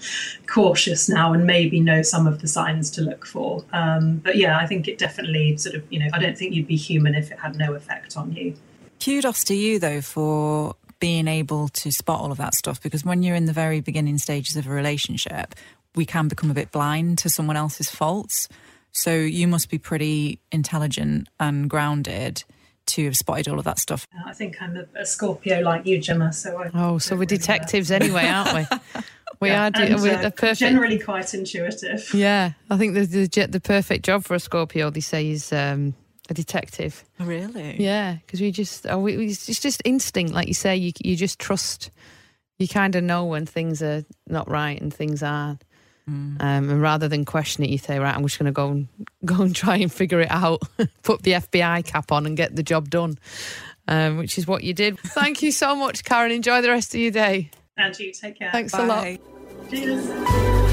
cautious 0.47 1.07
now 1.07 1.33
and 1.33 1.45
maybe 1.45 1.79
know 1.79 2.01
some 2.01 2.27
of 2.27 2.41
the 2.41 2.47
signs 2.47 2.89
to 2.91 3.01
look 3.01 3.25
for. 3.25 3.63
Um, 3.71 4.17
but 4.17 4.35
yeah, 4.35 4.57
I 4.57 4.65
think 4.67 4.87
it 4.87 4.97
definitely 4.97 5.57
sort 5.57 5.75
of 5.75 5.83
you 5.91 5.99
know 5.99 6.07
I 6.13 6.19
don't 6.19 6.37
think 6.37 6.53
you'd 6.53 6.67
be 6.67 6.75
human 6.75 7.15
if 7.15 7.31
it 7.31 7.39
had 7.39 7.57
no 7.57 7.73
effect 7.73 8.17
on 8.17 8.33
you. 8.33 8.55
Kudos 9.03 9.43
to 9.45 9.55
you 9.55 9.79
though 9.79 10.01
for 10.01 10.75
being 10.99 11.27
able 11.27 11.67
to 11.67 11.91
spot 11.91 12.21
all 12.21 12.31
of 12.31 12.37
that 12.37 12.55
stuff 12.55 12.81
because 12.81 13.03
when 13.03 13.21
you're 13.21 13.35
in 13.35 13.45
the 13.45 13.53
very 13.53 13.81
beginning 13.81 14.17
stages 14.17 14.55
of 14.55 14.65
a 14.65 14.69
relationship, 14.71 15.53
we 15.93 16.05
can 16.05 16.27
become 16.27 16.49
a 16.49 16.53
bit 16.53 16.71
blind 16.71 17.17
to 17.19 17.29
someone 17.29 17.57
else's 17.57 17.89
faults. 17.89 18.47
So 18.91 19.13
you 19.13 19.47
must 19.47 19.69
be 19.69 19.77
pretty 19.77 20.39
intelligent 20.53 21.27
and 21.37 21.69
grounded 21.69 22.43
to 22.87 23.05
have 23.05 23.15
spotted 23.17 23.47
all 23.47 23.57
of 23.59 23.65
that 23.65 23.79
stuff. 23.79 24.07
I 24.25 24.33
think 24.33 24.61
I'm 24.61 24.77
a, 24.77 25.01
a 25.01 25.05
Scorpio 25.05 25.61
like 25.61 25.85
you, 25.85 25.99
Gemma. 25.99 26.33
So 26.33 26.57
I 26.57 26.69
Oh, 26.73 26.97
so 26.97 27.15
we're 27.15 27.21
really, 27.21 27.37
detectives 27.37 27.91
anyway, 27.91 28.27
aren't 28.27 28.69
we? 28.71 28.77
We 29.41 29.49
yeah, 29.49 29.67
are. 29.67 29.71
De- 29.71 29.83
and, 29.83 30.01
we're 30.01 30.17
uh, 30.17 30.21
the 30.21 30.31
perfect. 30.31 30.59
generally 30.59 30.97
quite 30.97 31.33
intuitive. 31.33 32.09
Yeah, 32.13 32.51
I 32.69 32.77
think 32.77 32.93
the, 32.93 33.05
the 33.05 33.47
the 33.47 33.59
perfect 33.59 34.05
job 34.05 34.23
for 34.23 34.33
a 34.33 34.39
Scorpio. 34.39 34.89
They 34.89 35.01
say 35.01 35.29
is 35.29 35.51
um, 35.51 35.93
a 36.29 36.33
detective. 36.33 37.03
Really? 37.19 37.75
Yeah, 37.77 38.15
because 38.25 38.39
we 38.39 38.51
just 38.51 38.87
oh, 38.87 38.97
we, 38.99 39.17
we, 39.17 39.25
it's 39.27 39.59
just 39.59 39.81
instinct, 39.83 40.33
like 40.33 40.47
you 40.47 40.53
say. 40.53 40.75
You 40.77 40.93
you 41.03 41.17
just 41.17 41.37
trust. 41.37 41.91
You 42.59 42.69
kind 42.69 42.95
of 42.95 43.03
know 43.03 43.25
when 43.25 43.45
things 43.45 43.81
are 43.83 44.05
not 44.25 44.49
right 44.49 44.81
and 44.81 44.93
things 44.93 45.21
aren't. 46.07 46.41
Um, 46.41 46.69
and 46.69 46.81
rather 46.81 47.07
than 47.07 47.25
question 47.25 47.63
it, 47.63 47.69
you 47.69 47.77
say, 47.77 47.99
"Right, 47.99 48.15
I'm 48.15 48.23
just 48.23 48.39
going 48.39 48.47
to 48.47 48.51
go 48.51 48.69
and 48.69 48.87
go 49.25 49.41
and 49.41 49.55
try 49.55 49.77
and 49.77 49.91
figure 49.91 50.21
it 50.21 50.31
out. 50.31 50.61
Put 51.03 51.23
the 51.23 51.33
FBI 51.33 51.85
cap 51.85 52.11
on 52.11 52.25
and 52.25 52.37
get 52.37 52.55
the 52.55 52.63
job 52.63 52.89
done." 52.89 53.17
Um, 53.87 54.17
which 54.17 54.39
is 54.39 54.47
what 54.47 54.63
you 54.63 54.73
did. 54.73 54.99
Thank 55.05 55.43
you 55.43 55.51
so 55.51 55.75
much, 55.75 56.03
Karen. 56.03 56.31
Enjoy 56.31 56.61
the 56.61 56.69
rest 56.69 56.95
of 56.95 56.99
your 56.99 57.11
day. 57.11 57.51
And 57.77 57.97
you 57.99 58.11
take 58.13 58.39
care. 58.39 58.51
Thanks 58.51 58.73
a 58.73 58.83
lot. 58.83 59.19
Cheers. 59.69 60.64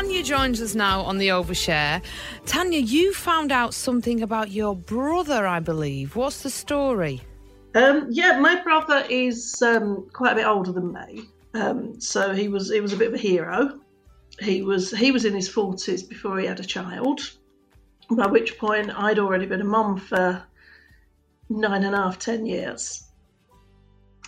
Tanya 0.00 0.22
joins 0.22 0.62
us 0.62 0.74
now 0.74 1.02
on 1.02 1.18
the 1.18 1.28
overshare. 1.28 2.02
Tanya, 2.46 2.80
you 2.80 3.12
found 3.12 3.52
out 3.52 3.74
something 3.74 4.22
about 4.22 4.50
your 4.50 4.74
brother, 4.74 5.46
I 5.46 5.60
believe. 5.60 6.16
What's 6.16 6.42
the 6.42 6.48
story? 6.48 7.20
Um, 7.74 8.06
yeah, 8.08 8.38
my 8.38 8.62
brother 8.62 9.04
is 9.10 9.60
um, 9.60 10.08
quite 10.14 10.32
a 10.32 10.36
bit 10.36 10.46
older 10.46 10.72
than 10.72 10.94
me, 10.94 11.24
um, 11.52 12.00
so 12.00 12.32
he 12.32 12.48
was 12.48 12.70
he 12.70 12.80
was 12.80 12.94
a 12.94 12.96
bit 12.96 13.08
of 13.08 13.14
a 13.14 13.18
hero. 13.18 13.78
He 14.38 14.62
was 14.62 14.90
he 14.90 15.10
was 15.10 15.26
in 15.26 15.34
his 15.34 15.50
forties 15.50 16.02
before 16.02 16.38
he 16.38 16.46
had 16.46 16.60
a 16.60 16.64
child. 16.64 17.20
By 18.10 18.26
which 18.26 18.56
point, 18.56 18.90
I'd 18.98 19.18
already 19.18 19.44
been 19.44 19.60
a 19.60 19.64
mum 19.64 19.98
for 19.98 20.42
nine 21.50 21.84
and 21.84 21.94
a 21.94 21.98
half, 21.98 22.18
ten 22.18 22.46
years. 22.46 23.06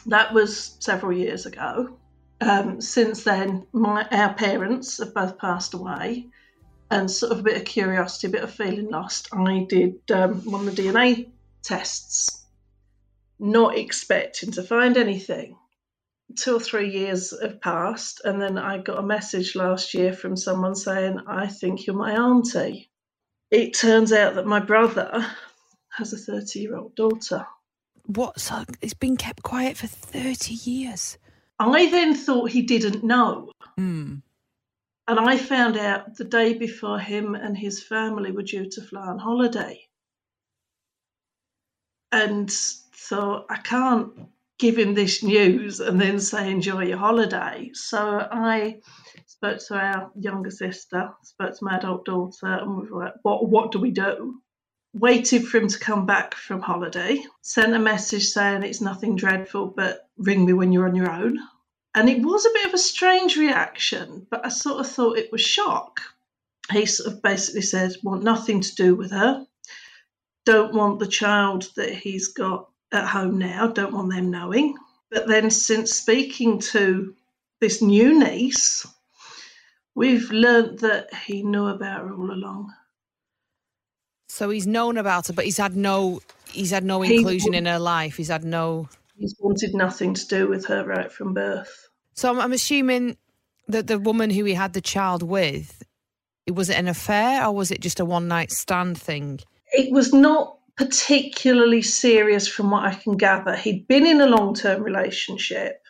That 0.05 0.35
was 0.35 0.77
several 0.81 1.17
years 1.17 1.47
ago. 1.47 1.97
Um, 2.43 2.81
since 2.81 3.23
then, 3.23 3.69
my 3.73 4.05
our 4.11 4.35
parents 4.35 4.99
have 4.99 5.15
both 5.15 5.39
passed 5.39 5.75
away, 5.75 6.27
and 6.91 7.09
sort 7.09 7.31
of 7.31 7.39
a 7.39 7.43
bit 7.43 7.57
of 7.57 7.65
curiosity, 7.65 8.27
a 8.27 8.31
bit 8.31 8.43
of 8.43 8.53
feeling 8.53 8.91
lost. 8.91 9.29
I 9.33 9.65
did 9.69 10.01
um, 10.11 10.41
one 10.41 10.67
of 10.67 10.75
the 10.75 10.83
DNA 10.83 11.31
tests 11.63 12.45
not 13.39 13.79
expecting 13.79 14.51
to 14.53 14.63
find 14.65 14.97
anything. 14.97 15.57
Two 16.37 16.57
or 16.57 16.61
three 16.61 16.91
years 16.91 17.33
have 17.41 17.61
passed, 17.61 18.23
and 18.25 18.43
then 18.43 18.59
I 18.59 18.79
got 18.79 18.99
a 18.99 19.07
message 19.07 19.55
last 19.55 19.95
year 19.95 20.13
from 20.13 20.37
someone 20.37 20.75
saying, 20.75 21.21
I 21.29 21.47
think 21.47 21.87
you're 21.87 21.95
my 21.95 22.13
auntie. 22.17 22.91
It 23.53 23.75
turns 23.75 24.13
out 24.13 24.35
that 24.35 24.47
my 24.47 24.59
brother 24.59 25.25
has 25.97 26.13
a 26.13 26.17
30 26.17 26.59
year 26.59 26.77
old 26.77 26.97
daughter. 26.97 27.47
What's 28.07 28.51
it's 28.81 28.95
been 28.95 29.17
kept 29.17 29.45
quiet 29.45 29.77
for 29.77 29.87
30 29.87 30.55
years. 30.55 31.19
I 31.63 31.91
then 31.91 32.15
thought 32.15 32.51
he 32.51 32.63
didn't 32.63 33.05
know, 33.05 33.53
Hmm. 33.77 34.17
and 35.09 35.19
I 35.21 35.37
found 35.37 35.77
out 35.77 36.17
the 36.17 36.25
day 36.25 36.55
before 36.55 36.99
him 36.99 37.35
and 37.35 37.57
his 37.57 37.83
family 37.83 38.31
were 38.33 38.43
due 38.43 38.69
to 38.71 38.83
fly 38.83 39.07
on 39.07 39.19
holiday. 39.19 39.89
And 42.11 42.51
thought, 42.51 43.47
I 43.49 43.57
can't 43.59 44.13
give 44.59 44.79
him 44.79 44.95
this 44.95 45.23
news 45.23 45.81
and 45.81 46.01
then 46.01 46.21
say, 46.21 46.51
enjoy 46.51 46.85
your 46.85 46.99
holiday. 46.99 47.71
So 47.75 48.27
I 48.31 48.81
spoke 49.27 49.59
to 49.67 49.75
our 49.75 50.11
younger 50.15 50.51
sister, 50.51 51.11
spoke 51.23 51.59
to 51.59 51.65
my 51.65 51.79
adult 51.79 52.05
daughter, 52.05 52.47
and 52.47 52.77
we 52.77 52.89
were 52.89 53.05
like, 53.05 53.15
what, 53.23 53.49
what 53.49 53.73
do 53.73 53.81
we 53.81 53.91
do? 53.91 54.41
Waited 54.95 55.49
for 55.49 55.59
him 55.59 55.69
to 55.69 55.79
come 55.79 56.05
back 56.07 56.35
from 56.35 56.61
holiday, 56.61 57.23
sent 57.41 57.75
a 57.75 57.79
message 57.79 58.27
saying 58.29 58.63
it's 58.63 58.83
nothing 58.83 59.17
dreadful, 59.17 59.67
but 59.67 60.09
ring 60.19 60.45
me 60.45 60.53
when 60.53 60.71
you're 60.71 60.87
on 60.87 60.95
your 60.95 61.11
own. 61.11 61.39
And 61.95 62.09
it 62.09 62.23
was 62.23 62.47
a 62.47 62.51
bit 62.55 62.67
of 62.67 62.75
a 62.75 62.79
strange 62.79 63.37
reaction, 63.37 64.27
but 64.31 64.45
I 64.45 64.49
sort 64.49 64.81
of 64.81 64.91
thought 64.91 65.19
it 65.19 65.31
was 65.31 65.43
shock. 65.43 66.01
He 66.71 66.87
sort 66.87 67.13
of 67.13 67.23
basically 67.23 67.63
said, 67.63 67.97
want 68.03 68.23
nothing 68.23 68.61
to 68.63 68.75
do 68.75 68.95
with 68.95 69.11
her, 69.11 69.47
don't 70.47 70.75
want 70.75 70.99
the 70.99 71.07
child 71.07 71.69
that 71.77 71.93
he's 71.95 72.29
got 72.29 72.69
at 72.93 73.07
home 73.07 73.39
now, 73.39 73.67
don't 73.67 73.93
want 73.93 74.11
them 74.11 74.31
knowing. 74.31 74.77
But 75.11 75.29
then, 75.29 75.51
since 75.51 75.93
speaking 75.93 76.59
to 76.61 77.15
this 77.61 77.83
new 77.83 78.19
niece, 78.19 78.87
we've 79.95 80.31
learnt 80.31 80.81
that 80.81 81.13
he 81.15 81.43
knew 81.43 81.67
about 81.67 82.01
her 82.01 82.15
all 82.15 82.33
along. 82.33 82.73
So 84.29 84.49
he's 84.49 84.67
known 84.67 84.97
about 84.97 85.27
her, 85.27 85.35
but 85.35 85.45
he's 85.45 85.59
had 85.59 85.77
no 85.77 86.23
he's 86.51 86.71
had 86.71 86.85
no 86.85 87.03
inclusion 87.03 87.53
w- 87.53 87.59
in 87.59 87.67
her 87.67 87.79
life. 87.79 88.17
He's 88.17 88.29
had 88.29 88.45
no. 88.45 88.89
He's 89.23 89.37
wanted 89.39 89.73
nothing 89.73 90.15
to 90.15 90.27
do 90.27 90.49
with 90.49 90.67
her 90.67 90.85
right 90.85 91.11
from 91.11 91.33
birth. 91.33 91.89
So 92.15 92.29
I'm, 92.29 92.41
I'm 92.41 92.53
assuming 92.53 93.17
that 93.69 93.87
the 93.87 94.01
woman 94.01 94.31
who 94.31 94.43
he 94.45 94.55
had 94.55 94.73
the 94.73 94.81
child 94.81 95.23
with, 95.23 95.81
it 96.45 96.57
was 96.57 96.69
it 96.69 96.77
an 96.77 96.89
affair 96.89 97.47
or 97.47 97.53
was 97.53 97.71
it 97.71 97.81
just 97.81 98.01
a 98.01 98.05
one 98.05 98.27
night 98.27 98.51
stand 98.51 99.01
thing? 99.01 99.39
It 99.73 99.93
was 99.93 100.13
not 100.13 100.59
particularly 100.77 101.83
serious 101.83 102.49
from 102.49 102.73
what 102.73 102.83
I 102.83 102.95
can 102.95 103.17
gather. 103.17 103.55
He'd 103.55 103.87
been 103.87 104.07
in 104.07 104.21
a 104.21 104.27
long 104.27 104.55
term 104.55 104.83
relationship. 104.83 105.81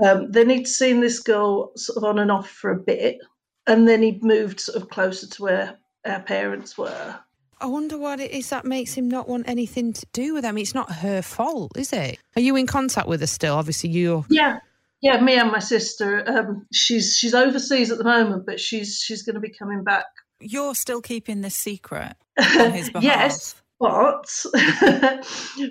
Um, 0.00 0.30
then 0.30 0.48
he'd 0.48 0.68
seen 0.68 1.00
this 1.00 1.18
girl 1.18 1.72
sort 1.74 1.96
of 1.96 2.04
on 2.04 2.20
and 2.20 2.30
off 2.30 2.48
for 2.48 2.70
a 2.70 2.78
bit, 2.78 3.18
and 3.66 3.88
then 3.88 4.02
he'd 4.02 4.22
moved 4.22 4.60
sort 4.60 4.80
of 4.80 4.88
closer 4.88 5.26
to 5.26 5.42
where 5.42 5.78
our 6.04 6.20
parents 6.20 6.78
were. 6.78 7.18
I 7.60 7.66
wonder 7.66 7.96
what 7.96 8.20
it 8.20 8.30
is 8.32 8.50
that 8.50 8.64
makes 8.64 8.94
him 8.94 9.08
not 9.08 9.28
want 9.28 9.48
anything 9.48 9.92
to 9.94 10.06
do 10.12 10.34
with 10.34 10.42
them. 10.42 10.58
It's 10.58 10.74
not 10.74 10.92
her 10.92 11.22
fault, 11.22 11.72
is 11.76 11.92
it? 11.92 12.18
Are 12.36 12.42
you 12.42 12.56
in 12.56 12.66
contact 12.66 13.08
with 13.08 13.20
her 13.20 13.26
still? 13.26 13.54
Obviously, 13.54 13.90
you're. 13.90 14.24
Yeah, 14.28 14.58
yeah. 15.00 15.20
Me 15.20 15.38
and 15.38 15.50
my 15.50 15.58
sister. 15.58 16.22
Um, 16.28 16.66
she's 16.72 17.16
she's 17.16 17.34
overseas 17.34 17.90
at 17.90 17.98
the 17.98 18.04
moment, 18.04 18.44
but 18.44 18.60
she's 18.60 19.00
she's 19.00 19.22
going 19.22 19.34
to 19.34 19.40
be 19.40 19.50
coming 19.50 19.84
back. 19.84 20.06
You're 20.38 20.74
still 20.74 21.00
keeping 21.00 21.40
this 21.40 21.54
secret 21.54 22.14
on 22.38 22.72
his 22.72 22.90
behalf. 22.90 23.02
yes, 23.02 23.54
but 23.80 24.44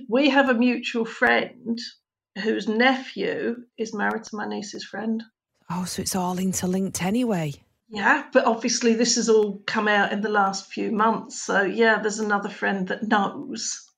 we 0.10 0.30
have 0.30 0.50
a 0.50 0.56
mutual 0.56 1.06
friend 1.06 1.80
whose 2.42 2.68
nephew 2.68 3.58
is 3.78 3.94
married 3.94 4.24
to 4.26 4.36
my 4.36 4.48
niece's 4.48 4.84
friend. 4.84 5.24
Oh, 5.70 5.86
so 5.86 6.02
it's 6.02 6.16
all 6.16 6.38
interlinked 6.38 7.02
anyway. 7.04 7.54
Yeah, 7.88 8.26
but 8.34 8.46
obviously 8.46 8.96
this 8.96 9.16
has 9.16 9.30
all 9.30 9.62
come 9.66 9.88
out 9.88 10.12
in 10.12 10.22
the 10.22 10.30
last 10.30 10.72
few 10.72 10.92
months. 10.92 11.42
So 11.42 11.62
yeah, 11.62 12.00
there's 12.00 12.20
another 12.20 12.50
friend 12.50 12.88
that 12.88 13.08
knows. 13.08 13.90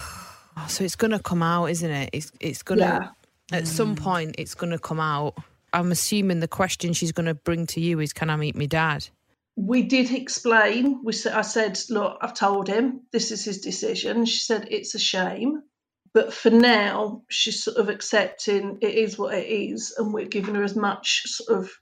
Oh, 0.00 0.64
so 0.68 0.84
it's 0.84 0.96
going 0.96 1.12
to 1.12 1.20
come 1.20 1.42
out, 1.42 1.66
isn't 1.66 1.90
it? 1.90 2.10
It's 2.12 2.32
it's 2.40 2.62
going 2.62 2.80
to 2.80 3.12
at 3.52 3.66
some 3.66 3.94
mm. 3.94 4.00
point 4.00 4.34
it's 4.38 4.54
going 4.54 4.72
to 4.72 4.78
come 4.78 5.00
out. 5.00 5.34
I'm 5.72 5.92
assuming 5.92 6.40
the 6.40 6.48
question 6.48 6.92
she's 6.92 7.12
going 7.12 7.26
to 7.26 7.34
bring 7.34 7.66
to 7.68 7.80
you 7.80 8.00
is, 8.00 8.12
"Can 8.12 8.30
I 8.30 8.36
meet 8.36 8.56
my 8.56 8.66
dad?" 8.66 9.08
we 9.58 9.82
did 9.82 10.12
explain. 10.12 11.00
We 11.02 11.12
said, 11.12 11.32
I 11.32 11.40
said, 11.40 11.80
look, 11.90 12.18
I've 12.22 12.34
told 12.34 12.68
him 12.68 13.02
this 13.10 13.32
is 13.32 13.44
his 13.44 13.60
decision. 13.60 14.24
She 14.24 14.38
said 14.38 14.68
it's 14.70 14.94
a 14.94 15.00
shame, 15.00 15.62
but 16.14 16.32
for 16.32 16.50
now, 16.50 17.22
she's 17.28 17.64
sort 17.64 17.76
of 17.76 17.88
accepting 17.88 18.78
it 18.82 18.94
is 18.94 19.18
what 19.18 19.34
it 19.34 19.48
is, 19.48 19.92
and 19.98 20.14
we're 20.14 20.26
giving 20.26 20.54
her 20.54 20.62
as 20.62 20.76
much 20.76 21.22
sort 21.26 21.58
of 21.58 21.72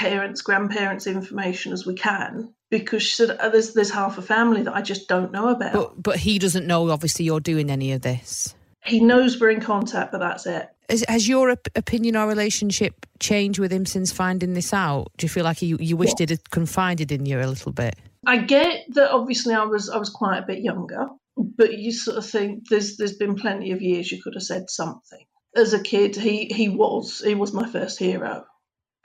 parents, 0.00 0.40
grandparents 0.40 1.06
information 1.06 1.72
as 1.74 1.84
we 1.84 1.94
can 1.94 2.54
because 2.70 3.02
she 3.02 3.16
said 3.16 3.36
oh, 3.38 3.50
there's 3.50 3.74
there's 3.74 3.90
half 3.90 4.16
a 4.16 4.22
family 4.22 4.62
that 4.62 4.74
I 4.74 4.80
just 4.80 5.08
don't 5.08 5.30
know 5.30 5.48
about. 5.48 5.74
But 5.74 6.02
but 6.02 6.16
he 6.16 6.38
doesn't 6.38 6.66
know. 6.66 6.88
Obviously, 6.88 7.26
you're 7.26 7.40
doing 7.40 7.70
any 7.70 7.92
of 7.92 8.00
this. 8.00 8.54
He 8.82 9.00
knows 9.00 9.38
we're 9.38 9.50
in 9.50 9.60
contact, 9.60 10.10
but 10.10 10.20
that's 10.20 10.46
it. 10.46 10.70
Has, 10.88 11.04
has 11.06 11.28
your 11.28 11.50
op- 11.50 11.68
opinion 11.76 12.16
or 12.16 12.26
relationship 12.26 13.04
changed 13.18 13.58
with 13.58 13.70
him 13.70 13.84
since 13.84 14.10
finding 14.10 14.54
this 14.54 14.72
out? 14.72 15.12
Do 15.18 15.26
you 15.26 15.28
feel 15.28 15.44
like 15.44 15.60
you, 15.60 15.76
you 15.78 15.98
wished 15.98 16.20
it 16.22 16.30
had 16.30 16.50
confided 16.50 17.12
in 17.12 17.26
you 17.26 17.38
a 17.38 17.44
little 17.44 17.72
bit? 17.72 17.94
I 18.26 18.38
get 18.38 18.86
that. 18.94 19.10
Obviously, 19.10 19.52
I 19.52 19.64
was 19.64 19.90
I 19.90 19.98
was 19.98 20.08
quite 20.08 20.38
a 20.38 20.46
bit 20.46 20.60
younger, 20.60 21.08
but 21.36 21.74
you 21.74 21.92
sort 21.92 22.16
of 22.16 22.24
think 22.24 22.70
there's 22.70 22.96
there's 22.96 23.16
been 23.16 23.34
plenty 23.34 23.72
of 23.72 23.82
years 23.82 24.10
you 24.10 24.22
could 24.22 24.34
have 24.34 24.42
said 24.42 24.70
something. 24.70 25.26
As 25.54 25.74
a 25.74 25.82
kid, 25.82 26.16
he 26.16 26.46
he 26.46 26.70
was 26.70 27.22
he 27.22 27.34
was 27.34 27.52
my 27.52 27.68
first 27.68 27.98
hero. 27.98 28.46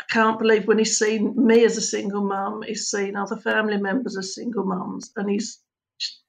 I 0.10 0.14
can't 0.14 0.40
believe 0.40 0.68
when 0.68 0.78
he's 0.78 0.98
seen 0.98 1.34
me 1.36 1.64
as 1.66 1.78
a 1.78 1.82
single 1.82 2.24
mum, 2.24 2.62
he's 2.62 2.88
seen 2.88 3.16
other 3.16 3.38
family 3.38 3.78
members 3.78 4.18
as 4.18 4.36
single 4.36 4.66
mums, 4.66 5.12
and 5.16 5.30
he's 5.30 5.60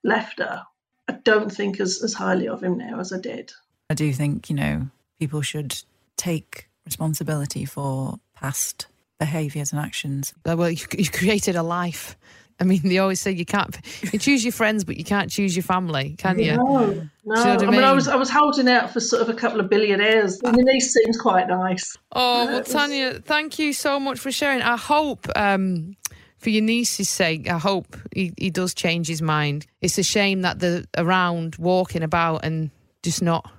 left 0.03 0.39
her. 0.39 0.63
I 1.09 1.13
don't 1.13 1.53
think 1.53 1.79
as, 1.81 2.03
as 2.03 2.15
highly 2.15 2.49
of 2.49 2.63
him 2.63 2.79
now 2.79 2.99
as 3.01 3.13
I 3.13 3.19
did. 3.19 3.53
I 3.91 3.95
do 3.95 4.13
think, 4.13 4.49
you 4.49 4.57
know, 4.57 4.89
people 5.21 5.43
should 5.43 5.83
take 6.17 6.69
responsibility 6.85 7.65
for 7.65 8.19
past 8.35 8.87
behaviours 9.19 9.73
and 9.73 9.81
actions. 9.81 10.35
Well, 10.45 10.71
you, 10.71 10.85
you 10.97 11.09
created 11.11 11.57
a 11.57 11.63
life. 11.63 12.17
I 12.59 12.65
mean, 12.65 12.81
they 12.85 12.99
always 12.99 13.21
say 13.21 13.33
you 13.33 13.45
can't 13.45 13.77
you 14.13 14.19
choose 14.19 14.45
your 14.45 14.53
friends, 14.53 14.85
but 14.85 14.97
you 14.97 15.05
can't 15.05 15.31
choose 15.31 15.55
your 15.55 15.63
family, 15.63 16.15
can 16.19 16.39
you? 16.39 16.57
No, 16.57 16.65
no. 16.65 16.83
You 16.85 17.09
know 17.27 17.43
I 17.43 17.55
I, 17.57 17.71
mean, 17.71 17.85
I 17.85 17.93
was 17.93 18.09
I 18.09 18.17
was 18.17 18.31
holding 18.31 18.69
out 18.69 18.93
for 18.93 19.01
sort 19.01 19.23
of 19.23 19.29
a 19.29 19.35
couple 19.35 19.61
of 19.61 19.69
billionaires. 19.69 20.41
I 20.45 20.53
mean, 20.53 20.65
niece 20.65 20.93
seems 20.93 21.19
quite 21.19 21.49
nice. 21.49 21.97
Oh, 22.13 22.47
well, 22.47 22.63
Tanya, 22.65 23.21
thank 23.21 23.59
you 23.59 23.73
so 23.73 24.01
much 24.01 24.19
for 24.19 24.33
sharing. 24.33 24.63
I 24.63 24.77
hope, 24.77 25.27
um, 25.37 25.97
for 26.39 26.51
your 26.51 26.63
niece's 26.63 27.09
sake, 27.09 27.49
I 27.51 27.59
hope 27.59 27.97
he, 28.15 28.33
he 28.39 28.51
does 28.51 28.75
change 28.75 29.09
his 29.09 29.21
mind. 29.21 29.67
It's 29.81 29.99
a 29.99 30.03
shame 30.03 30.43
that 30.43 30.59
they're 30.59 30.85
around 30.97 31.57
walking 31.57 32.03
about 32.03 32.45
and 32.45 32.71
just 33.03 33.23
not 33.23 33.51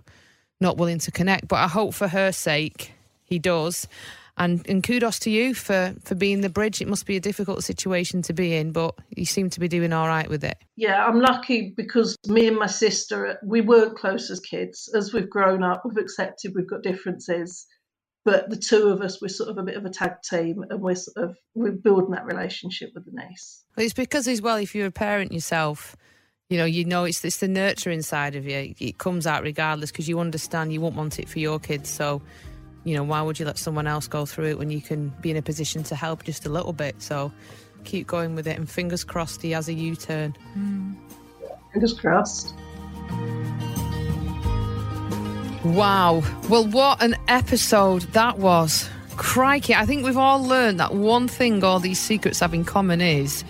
not 0.59 0.77
willing 0.77 0.99
to 0.99 1.11
connect. 1.11 1.47
But 1.47 1.57
I 1.57 1.67
hope 1.67 1.93
for 1.93 2.07
her 2.07 2.31
sake 2.31 2.93
he 3.23 3.37
does. 3.37 3.87
And 4.39 4.67
and 4.69 4.83
kudos 4.83 5.19
to 5.19 5.31
you 5.31 5.53
for 5.53 5.95
for 6.03 6.15
being 6.15 6.41
the 6.41 6.49
bridge. 6.49 6.81
It 6.81 6.87
must 6.87 7.05
be 7.05 7.15
a 7.15 7.19
difficult 7.19 7.63
situation 7.63 8.21
to 8.23 8.33
be 8.33 8.55
in, 8.55 8.71
but 8.71 8.95
you 9.15 9.25
seem 9.25 9.49
to 9.49 9.59
be 9.59 9.67
doing 9.67 9.91
all 9.93 10.07
right 10.07 10.29
with 10.29 10.43
it. 10.43 10.57
Yeah, 10.75 11.05
I'm 11.05 11.19
lucky 11.19 11.73
because 11.75 12.15
me 12.27 12.47
and 12.47 12.57
my 12.57 12.67
sister 12.67 13.39
we 13.43 13.61
weren't 13.61 13.97
close 13.97 14.29
as 14.29 14.39
kids. 14.39 14.89
As 14.95 15.11
we've 15.11 15.29
grown 15.29 15.63
up, 15.63 15.83
we've 15.83 15.97
accepted 15.97 16.53
we've 16.55 16.69
got 16.69 16.83
differences. 16.83 17.65
But 18.27 18.49
the 18.49 18.57
two 18.57 18.89
of 18.89 18.99
us, 18.99 19.21
we're 19.21 19.29
sort 19.29 19.49
of 19.49 19.57
a 19.57 19.63
bit 19.63 19.77
of 19.77 19.85
a 19.85 19.89
tag 19.89 20.21
team, 20.21 20.61
and 20.69 20.81
we're 20.81 20.95
sort 20.95 21.15
of 21.15 21.37
we're 21.55 21.71
building 21.71 22.11
that 22.11 22.25
relationship 22.25 22.91
with 22.93 23.05
the 23.05 23.11
niece. 23.13 23.63
Well, 23.77 23.85
it's 23.85 23.93
because 23.93 24.27
as 24.27 24.41
well, 24.41 24.57
if 24.57 24.75
you're 24.75 24.87
a 24.87 24.91
parent 24.91 25.31
yourself, 25.31 25.95
you 26.49 26.57
know, 26.57 26.65
you 26.65 26.83
know 26.83 27.05
it's 27.05 27.23
it's 27.23 27.37
the 27.37 27.47
nurturing 27.47 28.01
side 28.01 28.35
of 28.35 28.45
you. 28.45 28.75
It 28.79 28.97
comes 28.97 29.25
out 29.25 29.43
regardless 29.43 29.91
because 29.91 30.09
you 30.09 30.19
understand 30.19 30.73
you 30.73 30.81
won't 30.81 30.95
want 30.95 31.19
it 31.19 31.29
for 31.29 31.39
your 31.39 31.57
kids. 31.57 31.89
So, 31.89 32.21
you 32.87 32.95
know, 32.95 33.03
why 33.03 33.21
would 33.21 33.37
you 33.37 33.45
let 33.45 33.57
someone 33.57 33.85
else 33.85 34.07
go 34.07 34.25
through 34.25 34.45
it 34.45 34.57
when 34.57 34.69
you 34.69 34.81
can 34.81 35.09
be 35.19 35.29
in 35.29 35.35
a 35.35 35.41
position 35.41 35.83
to 35.83 35.95
help 35.95 36.23
just 36.23 36.45
a 36.45 36.49
little 36.49 36.71
bit? 36.71 37.01
So, 37.01 37.33
keep 37.83 38.07
going 38.07 38.33
with 38.33 38.47
it, 38.47 38.57
and 38.57 38.69
fingers 38.69 39.03
crossed 39.03 39.41
he 39.41 39.51
has 39.51 39.67
a 39.67 39.73
U-turn. 39.73 40.35
Hmm. 40.53 40.93
Fingers 41.73 41.93
crossed. 41.93 42.53
Wow. 45.65 46.23
Well, 46.49 46.65
what 46.65 47.03
an 47.03 47.17
episode 47.27 48.03
that 48.13 48.37
was. 48.37 48.89
Crikey. 49.17 49.75
I 49.75 49.85
think 49.85 50.05
we've 50.05 50.15
all 50.15 50.41
learned 50.41 50.79
that 50.79 50.93
one 50.93 51.27
thing 51.27 51.63
all 51.65 51.79
these 51.79 51.99
secrets 51.99 52.39
have 52.39 52.53
in 52.53 52.63
common 52.63 53.01
is 53.01 53.43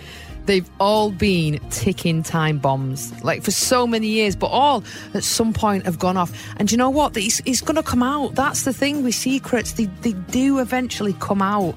they've 0.48 0.68
all 0.80 1.12
been 1.12 1.60
ticking 1.70 2.22
time 2.22 2.58
bombs, 2.58 3.12
like 3.22 3.42
for 3.42 3.50
so 3.50 3.86
many 3.86 4.08
years, 4.08 4.34
but 4.34 4.46
all 4.46 4.82
at 5.12 5.22
some 5.22 5.52
point 5.52 5.84
have 5.84 5.98
gone 5.98 6.16
off. 6.16 6.32
And 6.56 6.72
you 6.72 6.78
know 6.78 6.88
what? 6.90 7.16
It's 7.16 7.60
going 7.60 7.76
to 7.76 7.82
come 7.82 8.02
out. 8.02 8.34
That's 8.34 8.64
the 8.64 8.72
thing 8.72 9.04
with 9.04 9.14
secrets, 9.14 9.74
they, 9.74 9.84
they 10.00 10.12
do 10.12 10.58
eventually 10.58 11.12
come 11.20 11.42
out. 11.42 11.76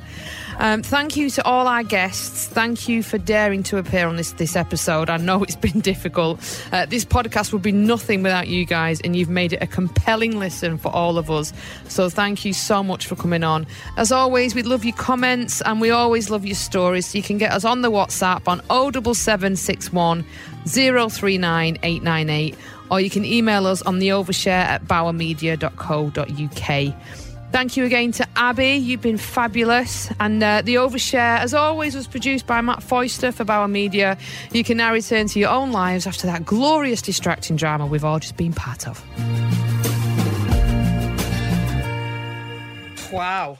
Um, 0.59 0.83
thank 0.83 1.15
you 1.15 1.29
to 1.31 1.43
all 1.43 1.67
our 1.67 1.83
guests. 1.83 2.47
Thank 2.47 2.87
you 2.87 3.03
for 3.03 3.17
daring 3.17 3.63
to 3.63 3.77
appear 3.77 4.07
on 4.07 4.17
this 4.17 4.33
this 4.33 4.55
episode. 4.55 5.09
I 5.09 5.17
know 5.17 5.43
it's 5.43 5.55
been 5.55 5.79
difficult. 5.79 6.39
Uh, 6.71 6.85
this 6.85 7.05
podcast 7.05 7.53
would 7.53 7.61
be 7.61 7.71
nothing 7.71 8.23
without 8.23 8.47
you 8.47 8.65
guys, 8.65 8.99
and 9.01 9.15
you've 9.15 9.29
made 9.29 9.53
it 9.53 9.61
a 9.61 9.67
compelling 9.67 10.39
listen 10.39 10.77
for 10.77 10.89
all 10.89 11.17
of 11.17 11.29
us. 11.31 11.53
So 11.87 12.09
thank 12.09 12.45
you 12.45 12.53
so 12.53 12.83
much 12.83 13.07
for 13.07 13.15
coming 13.15 13.43
on. 13.43 13.65
As 13.97 14.11
always, 14.11 14.55
we 14.55 14.63
love 14.63 14.85
your 14.85 14.95
comments 14.95 15.61
and 15.61 15.81
we 15.81 15.91
always 15.91 16.29
love 16.29 16.45
your 16.45 16.55
stories. 16.55 17.07
So 17.07 17.17
you 17.17 17.23
can 17.23 17.37
get 17.37 17.51
us 17.51 17.65
on 17.65 17.81
the 17.81 17.91
WhatsApp 17.91 18.47
on 18.47 18.61
07761 18.69 20.23
039 20.65 21.77
898, 21.81 22.55
or 22.89 23.01
you 23.01 23.09
can 23.09 23.25
email 23.25 23.65
us 23.65 23.81
on 23.81 23.99
the 23.99 24.09
overshare 24.09 24.51
at 24.51 24.85
bauermedia.co.uk. 24.85 26.95
Thank 27.51 27.75
you 27.75 27.83
again 27.83 28.13
to 28.13 28.27
Abby. 28.37 28.75
You've 28.75 29.01
been 29.01 29.17
fabulous. 29.17 30.09
And 30.19 30.41
uh, 30.41 30.61
The 30.61 30.75
Overshare, 30.75 31.39
as 31.39 31.53
always, 31.53 31.95
was 31.95 32.07
produced 32.07 32.47
by 32.47 32.61
Matt 32.61 32.81
Foister 32.81 33.31
for 33.31 33.43
Bauer 33.43 33.67
Media. 33.67 34.17
You 34.53 34.63
can 34.63 34.77
now 34.77 34.93
return 34.93 35.27
to 35.27 35.39
your 35.39 35.49
own 35.49 35.71
lives 35.71 36.07
after 36.07 36.27
that 36.27 36.45
glorious, 36.45 37.01
distracting 37.01 37.57
drama 37.57 37.85
we've 37.85 38.05
all 38.05 38.19
just 38.19 38.37
been 38.37 38.53
part 38.53 38.87
of. 38.87 39.03
Wow. 43.11 43.59